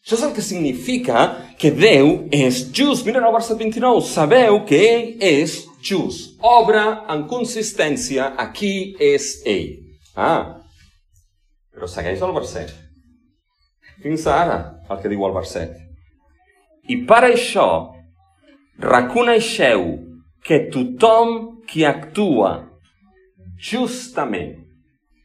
[0.01, 1.27] Això és el que significa
[1.61, 3.05] que Déu és just.
[3.05, 4.01] Miren el verset 29.
[4.09, 6.39] Sabeu que ell és just.
[6.41, 9.75] Obra en consistència a qui és ell.
[10.15, 10.63] Ah,
[11.73, 12.73] però segueix el verset.
[14.03, 14.59] Fins ara
[14.91, 15.75] el que diu el verset.
[16.91, 17.67] I per això
[18.83, 19.85] reconeixeu
[20.43, 22.57] que tothom qui actua
[23.71, 24.59] justament...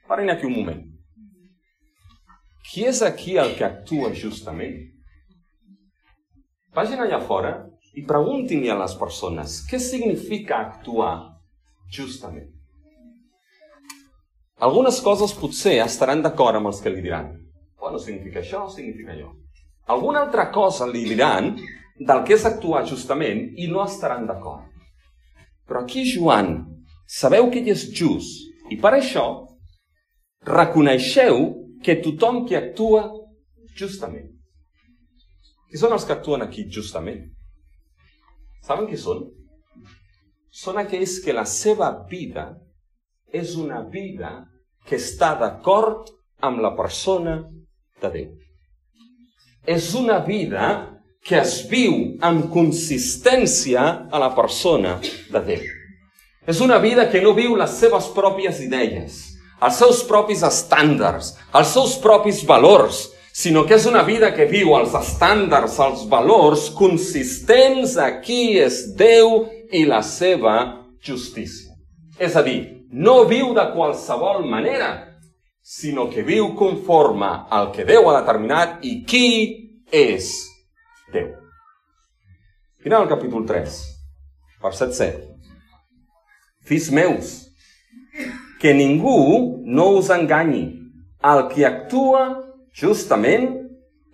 [0.07, 0.83] Parin aquí un moment.
[2.67, 4.77] Qui és aquí el que actua justament?
[6.77, 7.57] Vagin allà fora
[7.97, 11.13] i preguntin a les persones què significa actuar
[11.89, 12.51] justament.
[14.61, 17.31] Algunes coses potser estaran d'acord amb els que li diran.
[17.81, 19.31] Bueno, significa això, significa allò.
[19.93, 21.55] Alguna altra cosa li diran
[21.97, 24.65] del que és actuar justament i no estaran d'acord.
[25.65, 26.57] Però aquí Joan,
[27.07, 29.25] sabeu que ell és just i per això
[30.45, 31.47] reconeixeu
[31.83, 33.07] que tothom que actua
[33.77, 34.29] justament.
[35.69, 37.25] Qui són els que actuen aquí justament?
[38.67, 39.21] Saben qui són?
[40.51, 42.49] Són aquells que la seva vida
[43.31, 44.31] és una vida
[44.87, 46.09] que està d'acord
[46.43, 47.37] amb la persona
[48.01, 48.33] de Déu.
[49.63, 50.67] És una vida
[51.23, 54.97] que es viu amb consistència a la persona
[55.31, 55.63] de Déu.
[56.47, 59.17] És una vida que no viu les seves pròpies idees,
[59.63, 63.05] els seus propis estàndards, els seus propis valors,
[63.37, 68.79] sinó que és una vida que viu els estàndards, els valors consistents a qui és
[68.97, 70.55] Déu i la seva
[71.05, 71.75] justícia.
[72.17, 74.89] És a dir, no viu de qualsevol manera,
[75.61, 79.29] sinó que viu conforme al que Déu ha determinat i qui
[79.93, 80.33] és
[81.13, 81.29] Déu.
[82.81, 83.77] Final del capítol 3,
[84.65, 85.13] verset 7.
[86.65, 87.37] Fills meus,
[88.57, 90.65] que ningú no us enganyi.
[91.21, 92.46] El que actua
[92.77, 93.49] justament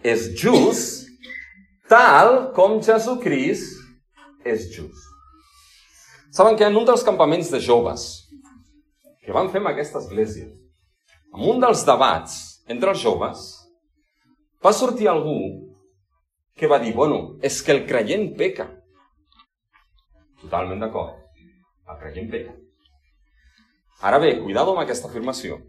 [0.04, 1.10] és just,
[1.92, 3.82] tal com Jesucrist
[4.48, 5.10] és just.
[6.34, 8.06] Saben que en un dels campaments de joves
[9.24, 10.48] que van fer amb aquesta església,
[11.34, 13.44] en un dels debats entre els joves,
[14.64, 15.38] va sortir algú
[16.56, 18.70] que va dir, bueno, és que el creient peca.
[20.42, 21.20] Totalment d'acord.
[21.90, 22.56] El creient peca.
[24.04, 25.60] Ara bé, cuidado amb aquesta afirmació.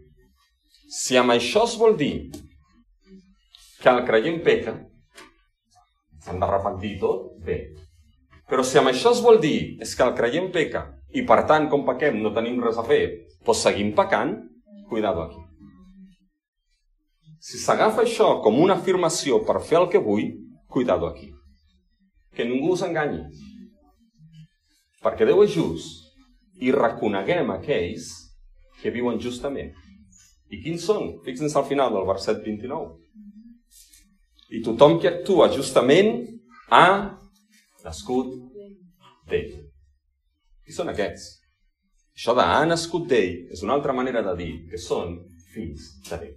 [0.91, 2.13] Si amb això es vol dir
[3.85, 4.73] que el creient peca,
[6.25, 7.59] s'han de repentir tot, bé.
[8.49, 11.69] Però si amb això es vol dir és que el creient peca i per tant,
[11.69, 13.03] com pequem, no tenim res a fer,
[13.45, 14.33] doncs seguim pecant,
[14.89, 15.43] cuidado aquí.
[17.45, 20.33] Si s'agafa això com una afirmació per fer el que vull,
[20.75, 21.31] Cuidado aquí.
[22.35, 23.21] Que ningú us enganyi.
[24.99, 28.09] Perquè Déu és just i reconeguem aquells
[28.81, 29.71] que viuen justament.
[30.51, 31.13] I quins són?
[31.23, 33.04] Fixin-se al final del verset 29.
[34.53, 36.19] I tothom que actua justament
[36.69, 36.87] ha
[37.85, 38.33] nascut
[39.29, 39.55] d'ell.
[40.65, 41.31] Qui són aquests?
[42.15, 45.17] Això de ha nascut d'ell és una altra manera de dir que són
[45.53, 46.35] fills de Déu.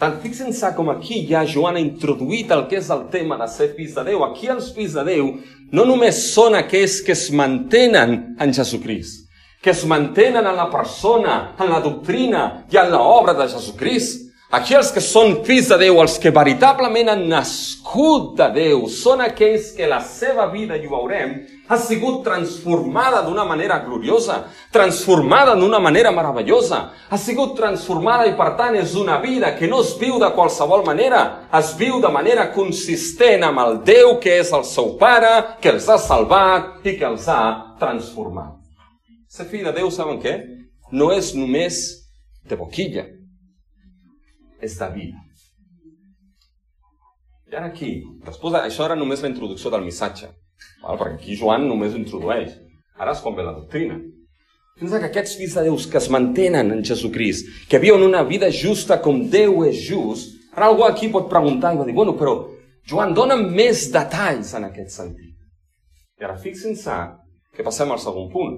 [0.00, 3.72] Tant fixin-se com aquí ja Joan ha introduït el que és el tema de ser
[3.74, 4.22] fills de Déu.
[4.24, 5.34] Aquí els fills de Déu
[5.76, 9.26] no només són aquells que es mantenen en Jesucrist,
[9.60, 14.74] que es mantenen en la persona, en la doctrina i en l'obra de Jesucrist, Aquí
[14.74, 19.68] els que són fills de Déu, els que veritablement han nascut de Déu, són aquells
[19.76, 21.36] que la seva vida, i ho veurem,
[21.70, 24.40] ha sigut transformada d'una manera gloriosa,
[24.74, 29.84] transformada d'una manera meravellosa, ha sigut transformada i per tant és una vida que no
[29.84, 31.22] es viu de qualsevol manera,
[31.54, 35.86] es viu de manera consistent amb el Déu que és el seu Pare, que els
[35.86, 38.58] ha salvat i que els ha transformat.
[39.30, 40.34] Ser fill de Déu, saben què?
[40.90, 41.84] No és només
[42.50, 43.06] de boquilla,
[44.60, 45.18] de vida.
[47.50, 50.28] I ara aquí, després, això era només la introducció del missatge,
[50.84, 50.98] val?
[51.00, 52.52] perquè aquí Joan només introdueix.
[53.00, 53.96] Ara és com ve la doctrina.
[54.78, 58.48] Fins que aquests fills de Déu que es mantenen en Jesucrist, que viuen una vida
[58.52, 62.36] justa com Déu és just, ara algú aquí pot preguntar i va dir, bueno, però
[62.88, 65.34] Joan, dona'm més detalls en aquest sentit.
[66.20, 66.96] I ara fixin-se
[67.56, 68.56] que passem al segon punt,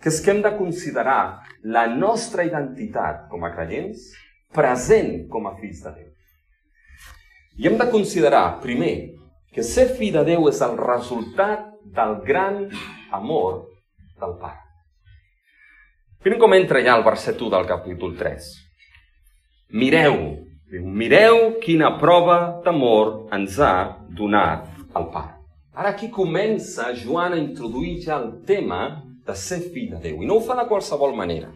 [0.00, 4.08] que és que hem de considerar la nostra identitat com a creients
[4.54, 6.08] present com a fills de Déu.
[7.60, 8.94] I hem de considerar, primer,
[9.52, 12.66] que ser fill de Déu és el resultat del gran
[13.10, 13.66] amor
[14.20, 14.58] del Pare.
[16.24, 18.48] Miren com entra ja el verset 1 del capítol 3.
[19.80, 20.16] Mireu,
[20.84, 23.74] mireu quina prova d'amor ens ha
[24.18, 24.66] donat
[24.98, 25.36] el Pare.
[25.74, 30.22] Ara aquí comença Joan a introduir ja el tema de ser fill de Déu.
[30.22, 31.52] I no ho fa de qualsevol manera.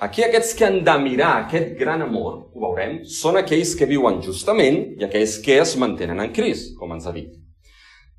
[0.00, 4.22] Aquí aquests que han de mirar aquest gran amor, ho veurem, són aquells que viuen
[4.24, 7.34] justament i aquells que es mantenen en Crist, com ens ha dit.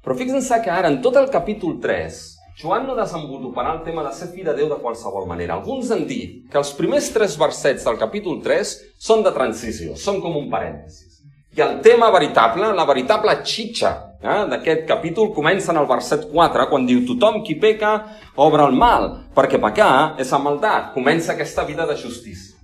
[0.05, 2.19] Però fixen-se que ara, en tot el capítol 3,
[2.61, 5.57] Joan no desenvoluparà el tema de ser fill de Déu de qualsevol manera.
[5.57, 10.21] Alguns han dit que els primers tres versets del capítol 3 són de transició, són
[10.21, 11.23] com un parèntesis.
[11.57, 16.67] I el tema veritable, la veritable xitxa eh, d'aquest capítol comença en el verset 4,
[16.69, 17.93] quan diu tothom qui peca
[18.37, 22.57] obre el mal, perquè pecar és amb maldat, comença aquesta vida de justícia.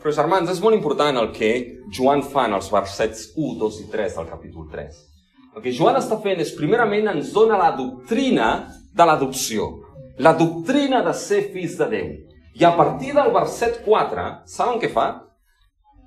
[0.00, 1.52] Però, germans, és molt important el que
[1.92, 5.00] Joan fa en els versets 1, 2 i 3 del capítol 3.
[5.56, 8.50] El que Joan està fent és, primerament, ens dona la doctrina
[8.96, 9.66] de l'adopció,
[10.20, 12.08] la doctrina de ser fills de Déu.
[12.60, 15.10] I a partir del verset 4, saben què fa?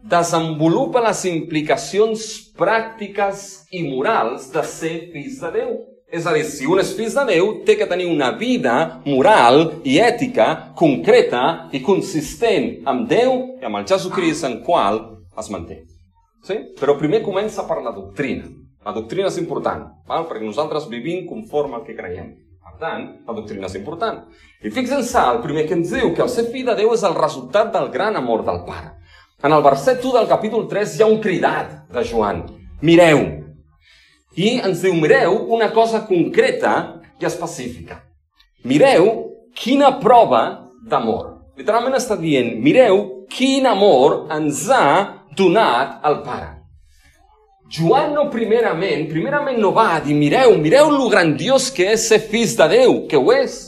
[0.03, 2.25] Desenvolupa les implicacions
[2.59, 5.73] pràctiques i morals de ser fills de Déu.
[6.13, 9.79] És a dir, si un és fill de Déu, té que tenir una vida moral
[9.87, 15.01] i ètica concreta i consistent amb Déu i amb el Jesucrist en qual
[15.39, 15.81] es manté.
[16.45, 16.59] Sí?
[16.77, 18.45] Però primer comença per la doctrina.
[18.83, 20.25] La doctrina és important, val?
[20.27, 22.33] perquè nosaltres vivim conforme al que creiem.
[22.63, 24.25] Per tant, la doctrina és important.
[24.61, 27.15] I fixen-se, el primer que ens diu que el ser fill de Déu és el
[27.15, 28.99] resultat del gran amor del Pare.
[29.43, 32.45] En el verset 1 del capítol 3 hi ha un cridat de Joan.
[32.79, 33.19] Mireu.
[34.39, 37.97] I ens diu, mireu una cosa concreta i específica.
[38.63, 39.09] Mireu
[39.51, 41.25] quina prova d'amor.
[41.59, 46.47] Literalment està dient, mireu quin amor ens ha donat el Pare.
[47.67, 52.21] Joan no primerament, primerament no va a dir, mireu, mireu lo grandiós que és ser
[52.31, 53.59] fills de Déu, que ho és.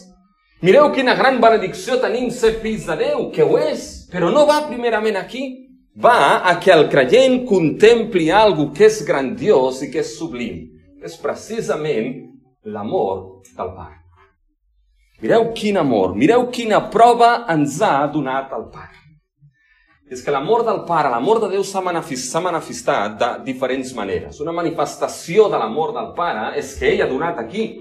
[0.63, 4.05] Mireu quina gran benedicció tenim ser fills de Déu, que ho és.
[4.07, 5.64] Però no va primerament aquí
[5.95, 10.65] va a que el creient contempli algo que és grandiós i que és sublim.
[11.05, 12.11] És precisament
[12.65, 14.01] l'amor del Pare.
[15.21, 18.99] Mireu quin amor, mireu quina prova ens ha donat el Pare.
[20.11, 24.41] És que l'amor del Pare, l'amor de Déu s'ha manifestat, manifestat de diferents maneres.
[24.43, 27.71] Una manifestació de l'amor del Pare és que ell ha donat aquí,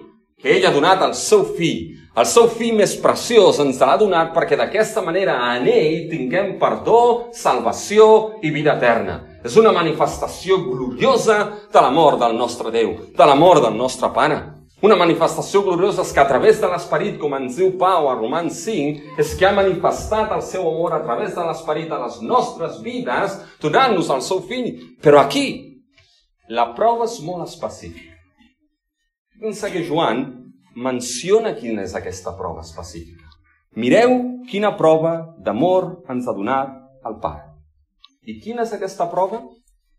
[0.44, 4.28] que ell ha donat el seu fill, el seu fill més preciós ens l'ha donat
[4.36, 8.04] perquè d'aquesta manera en ell tinguem perdó, salvació
[8.44, 9.16] i vida eterna.
[9.42, 11.40] És una manifestació gloriosa
[11.72, 14.38] de l'amor del nostre Déu, de l'amor del nostre Pare.
[14.84, 18.62] Una manifestació gloriosa és que a través de l'Esperit, com ens diu Pau a Romans
[18.68, 22.82] 5, és que ha manifestat el seu amor a través de l'Esperit a les nostres
[22.84, 24.74] vides, donant-nos el seu fill.
[25.02, 25.46] Però aquí,
[26.46, 28.13] la prova és molt específica.
[29.44, 30.22] Pensa que Joan
[30.72, 33.28] menciona quina és aquesta prova específica.
[33.76, 34.14] Mireu
[34.48, 35.12] quina prova
[35.44, 36.70] d'amor ens ha donat
[37.04, 37.50] el Pare.
[38.24, 39.42] I quina és aquesta prova?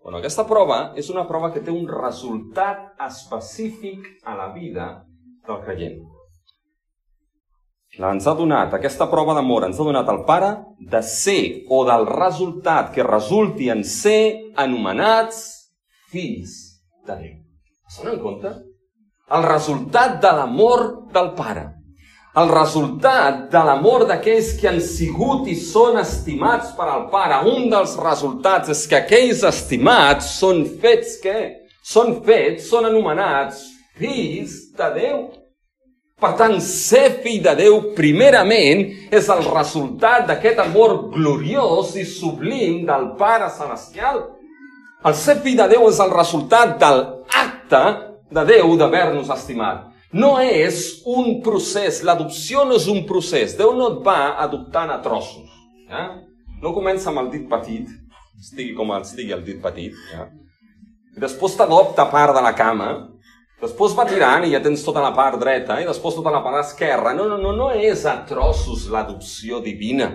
[0.01, 4.89] Bueno, aquesta prova és una prova que té un resultat específic a la vida
[5.45, 6.01] del creient.
[8.01, 12.09] Ens ha donat, aquesta prova d'amor ens ha donat el Pare de ser o del
[12.09, 15.43] resultat que resulti en ser anomenats
[16.09, 16.63] fills
[17.05, 17.43] de Déu.
[17.85, 18.61] Es donen compte?
[19.31, 21.65] El resultat de l'amor del Pare,
[22.35, 27.39] el resultat de l'amor d'aquells que han sigut i són estimats per al Pare.
[27.47, 31.39] Un dels resultats és que aquells estimats són fets què?
[31.85, 33.63] Són fets, són anomenats
[33.95, 35.19] fills de Déu.
[36.19, 42.83] Per tant, ser fill de Déu, primerament, és el resultat d'aquest amor gloriós i sublim
[42.87, 44.21] del Pare Celestial.
[45.05, 47.83] El ser fill de Déu és el resultat de l'acte
[48.31, 49.91] de Déu d'haver-nos estimat.
[50.15, 53.57] No és un procés, l'adopció no és un procés.
[53.57, 55.49] Déu no et va adoptant a trossos.
[55.91, 56.07] Eh?
[56.63, 57.89] No comença amb el dit petit,
[58.39, 59.97] estigui com estigui el dit petit.
[60.15, 60.29] Eh?
[61.19, 62.89] Després t'adopta part de la cama,
[63.61, 66.63] després va tirant i ja tens tota la part dreta i després tota la part
[66.63, 67.13] esquerra.
[67.15, 70.11] No, no, no, no és a trossos l'adopció divina.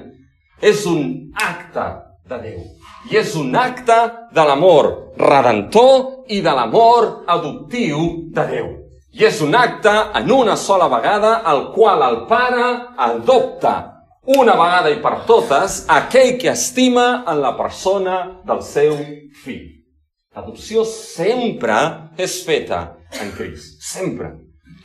[0.61, 1.87] És un acte
[2.31, 2.65] de Déu.
[3.11, 3.97] I és un acte
[4.33, 8.69] de l'amor redentor i de l'amor adoptiu de Déu.
[9.11, 12.67] I és un acte en una sola vegada el qual el pare
[12.97, 13.75] adopta
[14.39, 18.95] una vegada i per totes aquell que estima en la persona del seu
[19.43, 19.67] fill.
[20.37, 21.81] L'adopció sempre
[22.17, 22.85] és feta
[23.19, 23.81] en Crist.
[23.83, 24.31] Sempre.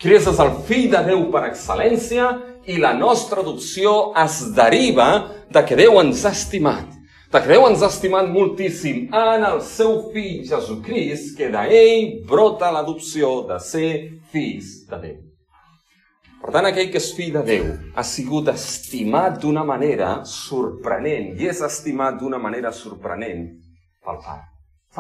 [0.02, 2.32] Crist és el fill de Déu per excel·lència
[2.66, 5.10] i la nostra adopció es deriva
[5.54, 6.95] de que Déu ens ha estimat
[7.36, 13.90] ens ha estimat moltíssim en el seu fill Jesucrist, que d'ell brota l'adopció de ser
[14.32, 15.18] fills de Déu.
[16.42, 17.66] Per tant, aquell que és fill de Déu
[17.96, 23.50] ha sigut estimat d'una manera sorprenent i és estimat d'una manera sorprenent
[24.06, 24.46] pel Pare.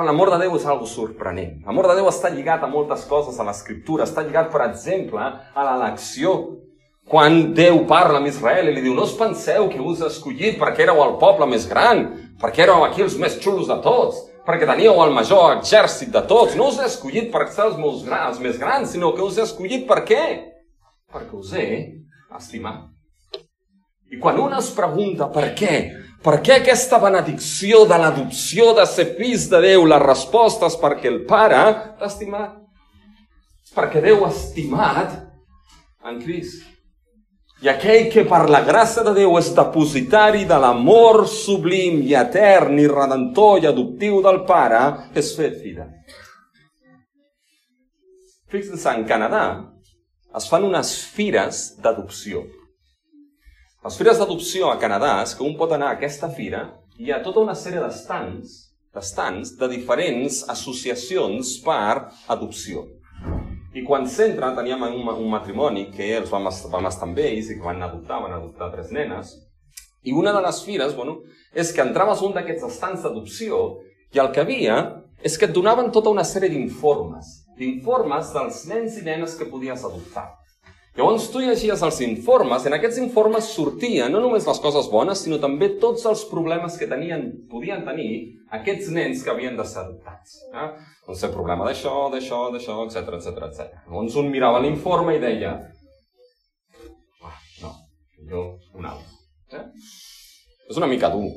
[0.03, 1.61] L'amor de Déu és algo sorprenent.
[1.63, 4.03] L'amor de Déu està lligat a moltes coses a l'Escriptura.
[4.03, 6.35] Està lligat, per exemple, a l'elecció
[7.05, 10.57] quan Déu parla amb Israel i li diu no us penseu que us he escollit
[10.57, 12.01] perquè éreu el poble més gran,
[12.41, 16.55] perquè éreu aquí els més xulos de tots, perquè teníeu el major exèrcit de tots.
[16.57, 19.39] No us he escollit per ser els, meus grans, els més grans, sinó que us
[19.39, 20.25] he escollit per què?
[21.11, 21.69] Perquè us he
[22.35, 22.83] estimat.
[24.11, 25.73] I quan un es pregunta per què,
[26.25, 31.09] per què aquesta benedicció de l'adopció de ser fills de Déu, la resposta és perquè
[31.09, 31.63] el Pare
[31.97, 32.55] t'ha estimat.
[33.75, 35.17] Perquè Déu ha estimat
[36.05, 36.74] en Crist.
[37.65, 42.77] I aquell que per la gràcia de Déu és depositari de l'amor sublim i etern
[42.77, 44.81] i redentor i adoptiu del Pare,
[45.17, 45.79] és fet fill
[48.53, 49.41] Fixin-se, en Canadà
[50.37, 52.43] es fan unes fires d'adopció.
[53.87, 56.67] Les fires d'adopció a Canadà és que un pot anar a aquesta fira
[56.99, 58.59] i hi ha tota una sèrie d'estants
[58.93, 62.85] d'estants de diferents associacions per adopció.
[63.75, 67.57] I quan s'entra, teníem un, un matrimoni que els vam, vam estar amb ells i
[67.57, 69.33] que van adoptar, van adoptar tres nenes.
[70.07, 71.17] I una de les fires, bueno,
[71.51, 73.59] és que entraves un d'aquests estants d'adopció
[74.15, 74.77] i el que havia
[75.19, 79.83] és que et donaven tota una sèrie d'informes, d'informes dels nens i nenes que podies
[79.83, 80.29] adoptar.
[80.95, 85.19] Llavors tu llegies els informes, i en aquests informes sortien no només les coses bones,
[85.25, 88.11] sinó també tots els problemes que tenien, podien tenir
[88.57, 90.37] aquests nens que havien de ser adoptats.
[90.53, 90.69] Eh?
[91.03, 93.73] Doncs el problema d'això, d'això, d'això, etc etc etc.
[93.89, 95.51] Llavors un mirava l'informe i deia
[97.27, 97.33] ah,
[97.65, 97.71] no,
[98.29, 98.43] jo
[98.79, 99.59] un altre.
[99.59, 99.65] Eh?
[100.71, 101.27] És una mica dur,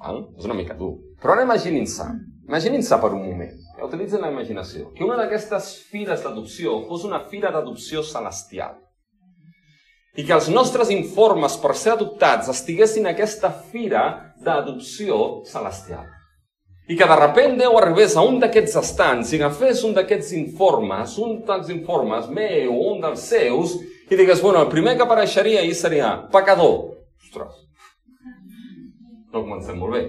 [0.00, 0.22] val?
[0.38, 0.94] és una mica dur.
[1.20, 2.06] Però ara imaginin-se,
[2.48, 7.52] imaginin-se per un moment, utilitzen la imaginació, que una d'aquestes fires d'adopció fos una fira
[7.52, 8.80] d'adopció celestial
[10.16, 14.02] i que els nostres informes per ser adoptats estiguessin a aquesta fira
[14.44, 16.04] d'adopció celestial.
[16.90, 21.16] I que de repent Déu arribés a un d'aquests estants i agafés un d'aquests informes,
[21.22, 23.78] un dels informes meu o un dels seus,
[24.10, 26.98] i digués, bueno, el primer que apareixeria ahir seria pecador.
[27.22, 27.62] Ostres,
[29.32, 30.02] no comencem molt bé.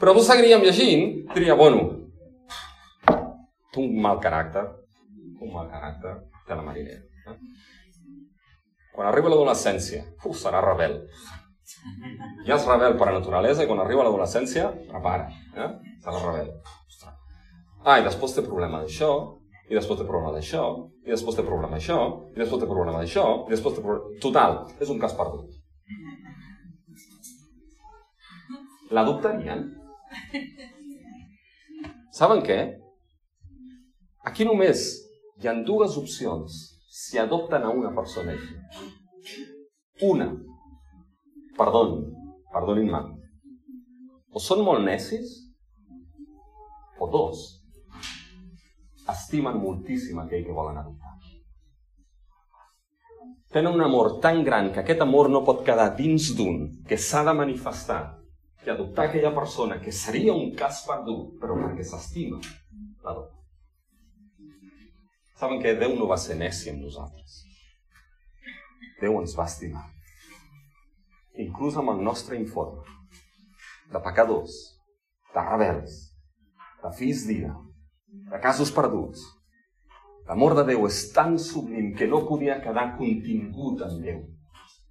[0.00, 1.86] Però tu seguiríem llegint, diria, bueno,
[3.72, 4.66] tu un mal caràcter,
[5.40, 6.18] un mal caràcter
[6.50, 7.00] de la marinera.
[8.96, 10.06] Quan arriba l'adolescència,
[10.40, 10.94] serà rebel.
[12.48, 15.26] Ja és rebel per a naturalesa i quan arriba l'adolescència, prepara.
[15.52, 15.66] Eh?
[16.04, 16.48] Serà rebel.
[17.84, 19.10] Ah, i després té problema d'això,
[19.68, 20.62] i després té problema d'això,
[21.04, 21.98] i després té problema d'això,
[22.32, 24.16] i després té problema d'això, i després té problema...
[24.24, 25.52] Total, és un cas perdut.
[28.96, 29.66] L'adoptarien?
[32.16, 32.58] Saben què?
[34.26, 34.88] Aquí només
[35.42, 36.56] hi ha dues opcions
[36.96, 38.32] si adopten a una persona.
[40.00, 40.30] Una,
[41.58, 41.90] perdón,
[42.54, 43.00] perdonin-me,
[44.32, 45.34] o són molt necis,
[46.96, 47.42] o dos,
[49.12, 51.12] estimen moltíssim aquell que volen adoptar.
[53.52, 57.26] Tenen un amor tan gran que aquest amor no pot quedar dins d'un, que s'ha
[57.28, 58.02] de manifestar,
[58.64, 62.40] que adoptar aquella persona, que seria un cas perdut, però perquè s'estima.
[65.36, 67.42] Saben que Déu no va ser neci amb nosaltres.
[69.02, 69.84] Déu ens va estimar.
[71.44, 72.80] Inclús amb el nostre informe
[73.92, 74.54] de pecadors,
[75.34, 75.98] de rebels,
[76.80, 77.52] de fills d'ira,
[78.32, 79.20] de casos perduts.
[80.26, 84.24] L'amor de Déu és tan sublim que no podia quedar contingut en Déu.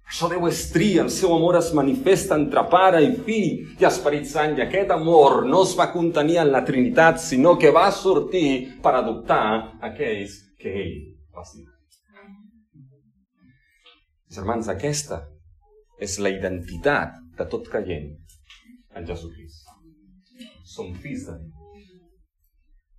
[0.06, 4.28] Això Déu és tri, el seu amor es manifesta entre Pare i Fill i Esperit
[4.30, 8.78] Sant, i aquest amor no es va contenir en la Trinitat, sinó que va sortir
[8.82, 9.42] per adoptar
[9.90, 10.94] aquells que ell
[11.34, 11.74] va estimar.
[14.36, 15.24] Germans, aquesta
[16.02, 18.12] és la identitat de tot creient
[18.94, 19.66] en Jesucrist.
[20.66, 21.52] Som fills de Déu.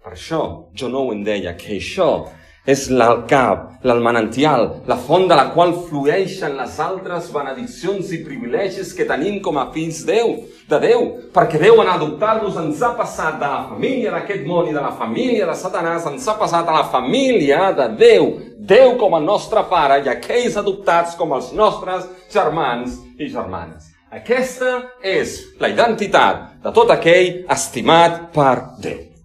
[0.03, 0.41] Per això,
[0.76, 2.28] jo no ho en deia, que això
[2.68, 8.20] és el cap, el manantial, la font de la qual flueixen les altres benediccions i
[8.26, 10.34] privilegis que tenim com a fills Déu,
[10.68, 14.76] de Déu, perquè Déu en adoptar-nos ens ha passat de la família d'aquest món i
[14.76, 19.15] de la família de Satanàs, ens ha passat a la família de Déu, Déu com
[19.15, 22.03] el nostre pare i aquells adoptats com els nostres
[22.34, 23.93] germans i germanes.
[24.11, 29.16] Aquesta és la identitat de tot aquell estimat per Déu.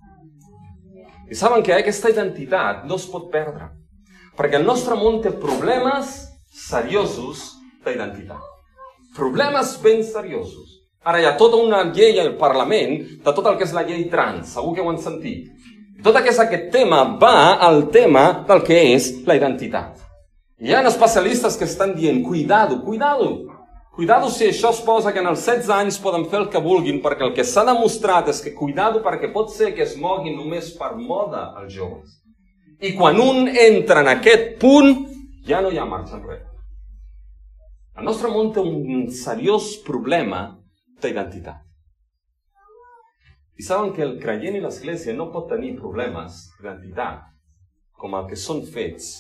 [1.33, 3.71] I saben que aquesta identitat no es pot perdre,
[4.37, 6.11] perquè el nostre món té problemes
[6.53, 7.55] seriosos
[7.87, 8.43] d'identitat.
[9.17, 10.75] Problemes ben seriosos.
[11.09, 14.05] Ara hi ha tota una llei al Parlament de tot el que és la llei
[14.13, 15.49] trans, segur que ho han sentit.
[16.05, 20.05] Tot aquest, aquest tema va al tema del que és la identitat.
[20.61, 23.31] Hi ha especialistes que estan dient, cuidado, cuidado,
[23.93, 27.03] Cuidado si això es posa que en els 16 anys poden fer el que vulguin,
[27.05, 30.71] perquè el que s'ha demostrat és que cuidado perquè pot ser que es moguin només
[30.79, 32.15] per moda els joves.
[32.81, 34.95] I quan un entra en aquest punt,
[35.45, 36.47] ja no hi ha marxa enrere.
[38.01, 40.41] El nostre món té un seriós problema
[41.05, 41.61] d'identitat.
[43.61, 47.29] I saben que el creient i l'Església no pot tenir problemes d'identitat
[48.01, 49.13] com el que són fets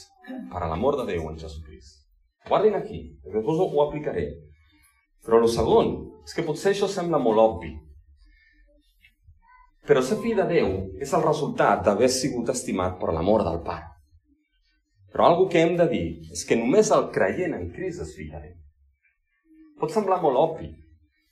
[0.48, 2.00] per a l'amor de Déu en Jesucrist.
[2.48, 4.24] Guardin aquí, després ho aplicaré.
[5.22, 5.92] Però el segon
[6.26, 7.72] és que potser això sembla molt obvi.
[9.86, 13.88] Però ser fill de Déu és el resultat d'haver sigut estimat per l'amor del Pare.
[15.12, 18.30] Però algo que hem de dir és que només el creient en Crist és fill
[18.30, 18.58] de Déu.
[19.82, 20.70] Pot semblar molt obvi,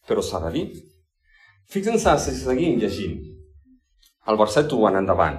[0.08, 0.66] però s'ha de dir.
[1.70, 3.20] Fixen-se si seguim llegint
[4.30, 5.38] el verset 1 en endavant.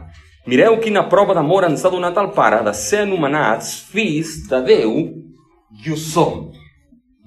[0.50, 4.96] Mireu quina prova d'amor ens ha donat el Pare de ser anomenats fills de Déu
[5.84, 6.48] i ho som.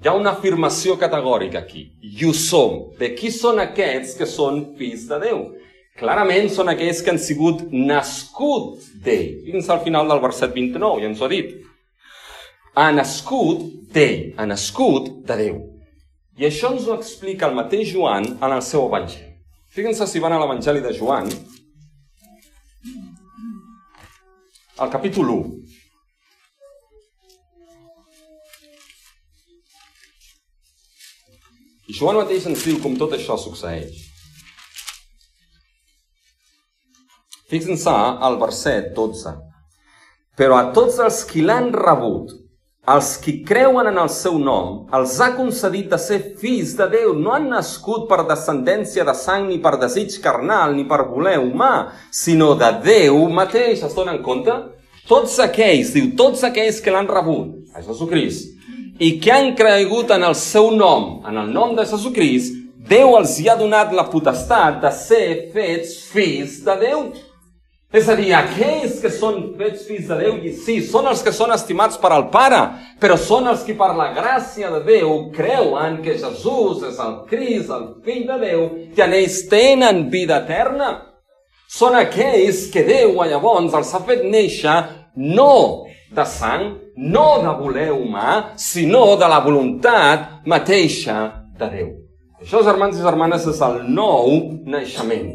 [0.05, 1.79] Hi ha una afirmació categòrica aquí.
[2.05, 2.75] I ho som.
[2.99, 5.39] De qui són aquests que són fills de Déu?
[5.97, 9.39] Clarament són aquells que han sigut nascut d'ell.
[9.47, 11.55] Fins al final del verset 29, ja ens ho ha dit.
[12.77, 13.65] Ha nascut
[13.97, 15.57] d'ell, ha nascut de Déu.
[16.37, 19.31] I això ens ho explica el mateix Joan en el seu evangeli.
[19.73, 21.33] Fíjense si van a l'evangeli de Joan,
[24.77, 25.64] al capítol 1.
[31.85, 33.99] I Joan mateix ens diu com tot això succeeix.
[37.45, 37.93] Fixin-se
[38.25, 39.35] al verset 12.
[40.35, 42.33] Però a tots els qui l'han rebut,
[42.89, 47.13] els qui creuen en el seu nom, els ha concedit de ser fills de Déu.
[47.17, 51.91] No han nascut per descendència de sang, ni per desig carnal, ni per voler humà,
[52.09, 53.85] sinó de Déu mateix.
[53.85, 54.57] Es donen compte?
[55.05, 58.54] Tots aquells, diu, tots aquells que l'han rebut, a Jesucrist,
[58.99, 63.39] i que han cregut en el seu nom, en el nom de Jesucrist, Déu els
[63.41, 67.07] hi ha donat la potestat de ser fets fills de Déu.
[67.95, 71.33] És a dir, aquells que són fets fills de Déu, i sí, són els que
[71.33, 72.59] són estimats per al Pare,
[73.01, 77.73] però són els que per la gràcia de Déu creuen que Jesús és el Crist,
[77.73, 80.93] el fill de Déu, i en ells tenen vida eterna.
[81.65, 84.77] Són aquells que Déu llavors els ha fet néixer
[85.17, 91.17] no de sang, no de voler humà, sinó de la voluntat mateixa
[91.59, 91.89] de Déu.
[92.41, 94.31] Això, germans i germanes, és el nou
[94.69, 95.31] naixement.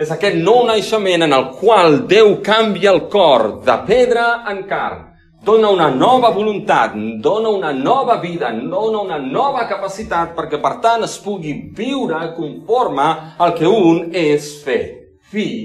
[0.00, 5.08] És aquest nou naixement en el qual Déu canvia el cor de pedra en carn,
[5.44, 11.04] dona una nova voluntat, dona una nova vida, dona una nova capacitat perquè, per tant,
[11.04, 13.08] es pugui viure conforme
[13.38, 15.58] al que un és fet, fill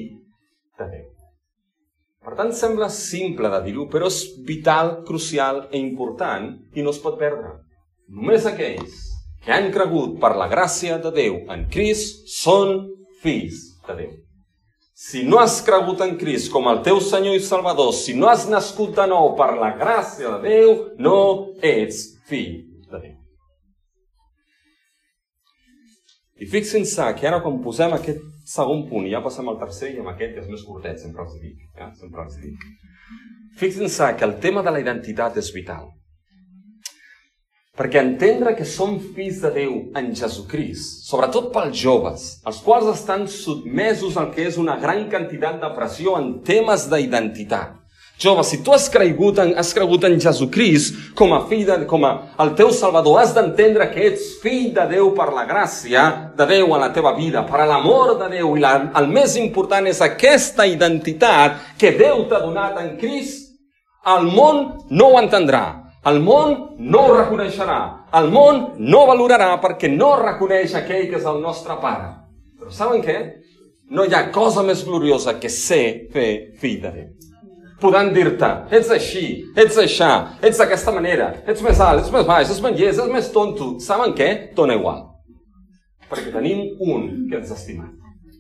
[0.78, 1.07] de Déu.
[2.28, 7.00] Per tant, sembla simple de dir-ho, però és vital, crucial i important i no es
[7.00, 7.54] pot perdre.
[8.12, 8.98] Només aquells
[9.46, 12.82] que han cregut per la gràcia de Déu en Crist són
[13.24, 14.12] fills de Déu.
[14.92, 18.44] Si no has cregut en Crist com el teu Senyor i Salvador, si no has
[18.52, 21.18] nascut de nou per la gràcia de Déu, no
[21.64, 22.58] ets fill
[22.92, 23.14] de Déu.
[26.44, 30.02] I fixin-se que ara quan posem aquest segon punt, i ja passem al tercer, i
[30.02, 31.68] amb aquest que és més curtet, sempre els dic.
[31.76, 31.92] Eh?
[32.00, 32.66] Sempre els dic.
[33.60, 35.90] Fixin-se que el tema de la identitat és vital.
[37.78, 43.28] Perquè entendre que som fills de Déu en Jesucrist, sobretot pels joves, els quals estan
[43.30, 47.77] sotmesos al que és una gran quantitat de pressió en temes d'identitat,
[48.18, 52.02] Jove, si tu has cregut en, has cregut en Jesucrist com a fill de, com
[52.02, 52.12] a
[52.42, 56.06] el teu Salvador, has d'entendre que ets fill de Déu per la gràcia
[56.38, 58.56] de Déu a la teva vida, per l'amor de Déu.
[58.58, 63.52] I la, el més important és aquesta identitat que Déu t'ha donat en Crist.
[64.10, 65.62] El món no ho entendrà.
[66.10, 67.80] El món no ho reconeixerà.
[68.18, 72.16] El món no valorarà perquè no reconeix aquell que és el nostre pare.
[72.58, 73.20] Però saben què?
[73.94, 77.27] No hi ha cosa més gloriosa que ser fer fill de Déu.
[77.82, 79.26] Podran dir-te, ets així,
[79.58, 80.10] ets això,
[80.42, 83.76] ets d'aquesta manera, ets més alt, ets més baix, ets més llest, ets més tonto.
[83.84, 84.32] Saben què?
[84.58, 85.04] Dona igual.
[86.08, 87.90] Perquè tenim un que ens estima.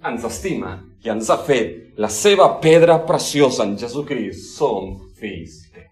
[0.08, 4.54] Ens estima i ens ha fet la seva pedra preciosa en Jesucrist.
[4.56, 5.88] Som fills de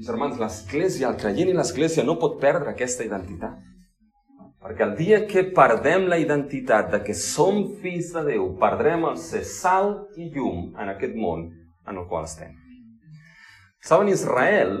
[0.00, 3.58] Meus germans, l'Església, el creient i l'Església no pot perdre aquesta identitat.
[4.64, 9.18] Perquè el dia que perdem la identitat de que som fills de Déu, perdrem el
[9.20, 11.50] ser sal i llum en aquest món
[11.86, 12.56] en el qual estem.
[13.80, 14.74] Saben, Israel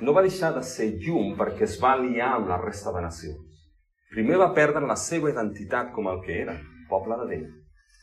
[0.00, 3.60] no va deixar de ser llum perquè es va aliar amb la resta de nacions.
[4.12, 6.56] Primer va perdre la seva identitat com el que era,
[6.88, 7.46] poble de Déu.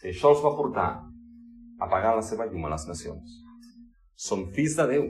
[0.04, 0.88] I això els va portar
[1.80, 3.38] a pagar la seva llum a les nacions.
[4.16, 5.08] Som fills de Déu,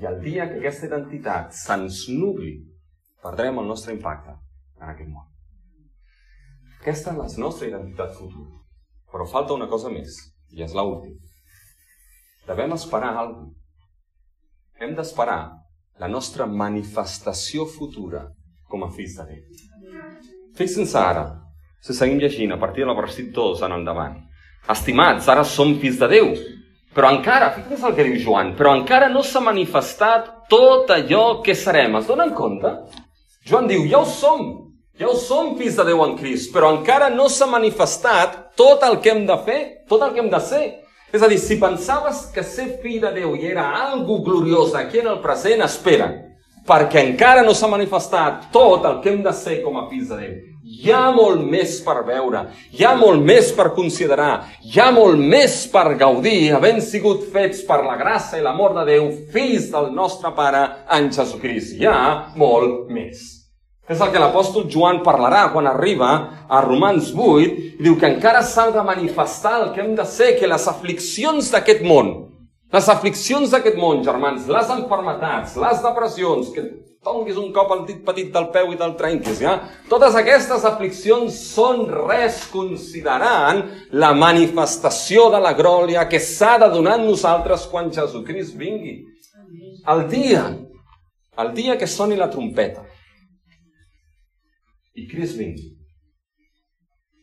[0.00, 2.54] i el dia que aquesta identitat se'ns nubli,
[3.22, 4.34] perdrem el nostre impacte
[4.80, 5.28] en aquest món.
[6.80, 8.58] Aquesta és la nostra identitat futura.
[9.12, 10.16] Però falta una cosa més,
[10.50, 11.31] i és l'última.
[12.46, 13.60] Devem esperar alguna cosa.
[14.82, 15.42] Hem d'esperar
[16.00, 18.24] la nostra manifestació futura
[18.68, 19.42] com a fills de Déu.
[20.58, 21.22] Fixin-se ara,
[21.80, 24.18] si seguim llegint a partir de la verset 2 en endavant.
[24.74, 26.32] Estimats, ara som fills de Déu,
[26.94, 31.54] però encara, fixeu el que diu Joan, però encara no s'ha manifestat tot allò que
[31.54, 31.96] serem.
[32.00, 32.74] Es donen compte?
[33.48, 34.44] Joan diu, ja ho som,
[34.98, 38.98] ja ho som fills de Déu en Crist, però encara no s'ha manifestat tot el
[39.00, 40.64] que hem de fer, tot el que hem de ser.
[41.12, 45.02] És a dir, si pensaves que ser fill de Déu i era algo gloriós aquí
[45.02, 46.06] en el present, espera,
[46.64, 50.22] perquè encara no s'ha manifestat tot el que hem de ser com a fills de
[50.22, 50.38] Déu.
[50.72, 55.20] Hi ha molt més per veure, hi ha molt més per considerar, hi ha molt
[55.20, 59.92] més per gaudir, havent sigut fets per la gràcia i l'amor de Déu, fills del
[59.92, 60.64] nostre Pare
[60.96, 61.76] en Jesucrist.
[61.76, 63.41] Hi ha molt més.
[63.90, 66.10] És el que l'apòstol Joan parlarà quan arriba
[66.46, 67.48] a Romans 8
[67.80, 71.50] i diu que encara s'ha de manifestar el que hem de ser, que les afliccions
[71.50, 72.12] d'aquest món,
[72.72, 76.68] les afliccions d'aquest món, germans, les enfermetats, les depressions, que
[77.02, 79.56] Tonguis un cop al dit petit del peu i del trenquis, ja?
[79.90, 87.00] Totes aquestes afliccions són res considerant la manifestació de la glòria que s'ha de donar
[87.00, 89.00] en nosaltres quan Jesucrist vingui.
[89.90, 90.44] El dia,
[91.42, 92.86] el dia que soni la trompeta
[94.94, 95.70] i Crist vingui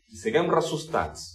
[0.09, 1.25] i siguem ressustats,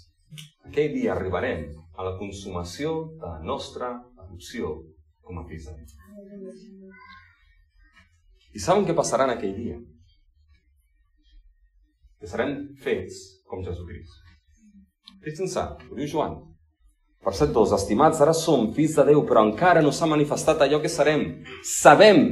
[0.66, 4.72] aquell dia arribarem a la consumació de la nostra adopció
[5.22, 6.90] com a fills de Déu.
[8.54, 9.78] I saben què passarà en aquell dia?
[12.18, 14.18] Que serem fets com Jesucrist.
[15.22, 16.36] Fixin-se, ho diu Joan.
[17.24, 17.72] Verset 2.
[17.78, 21.24] Estimats, ara som fills de Déu, però encara no s'ha manifestat allò que serem.
[21.64, 22.26] Sabem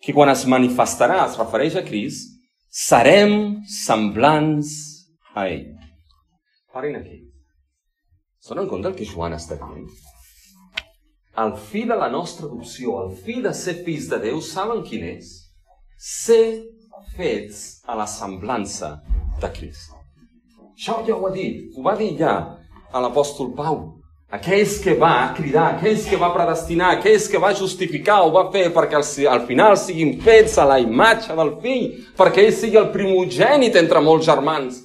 [0.00, 2.37] que quan es manifestarà, es refereix a Crist,
[2.70, 4.74] serem semblants
[5.34, 5.74] a ell.
[6.72, 7.24] Parin aquí.
[8.44, 9.88] S'han en compte el que Joan està dient?
[11.38, 15.04] el fi de la nostra adopció, el fi de ser fills de Déu, saben quin
[15.06, 15.30] és?
[15.98, 16.64] Ser
[17.14, 18.96] fets a la semblança
[19.38, 19.94] de Crist.
[20.74, 22.34] Això ja ho ha dit, ho va dir ja
[22.94, 23.78] l'apòstol Pau.
[24.28, 28.66] Aquells que va cridar, aquells que va predestinar, aquells que va justificar, ho va fer
[28.74, 31.86] perquè al, al final siguin fets a la imatge del fill,
[32.18, 34.82] perquè ell sigui el primogènit entre molts germans.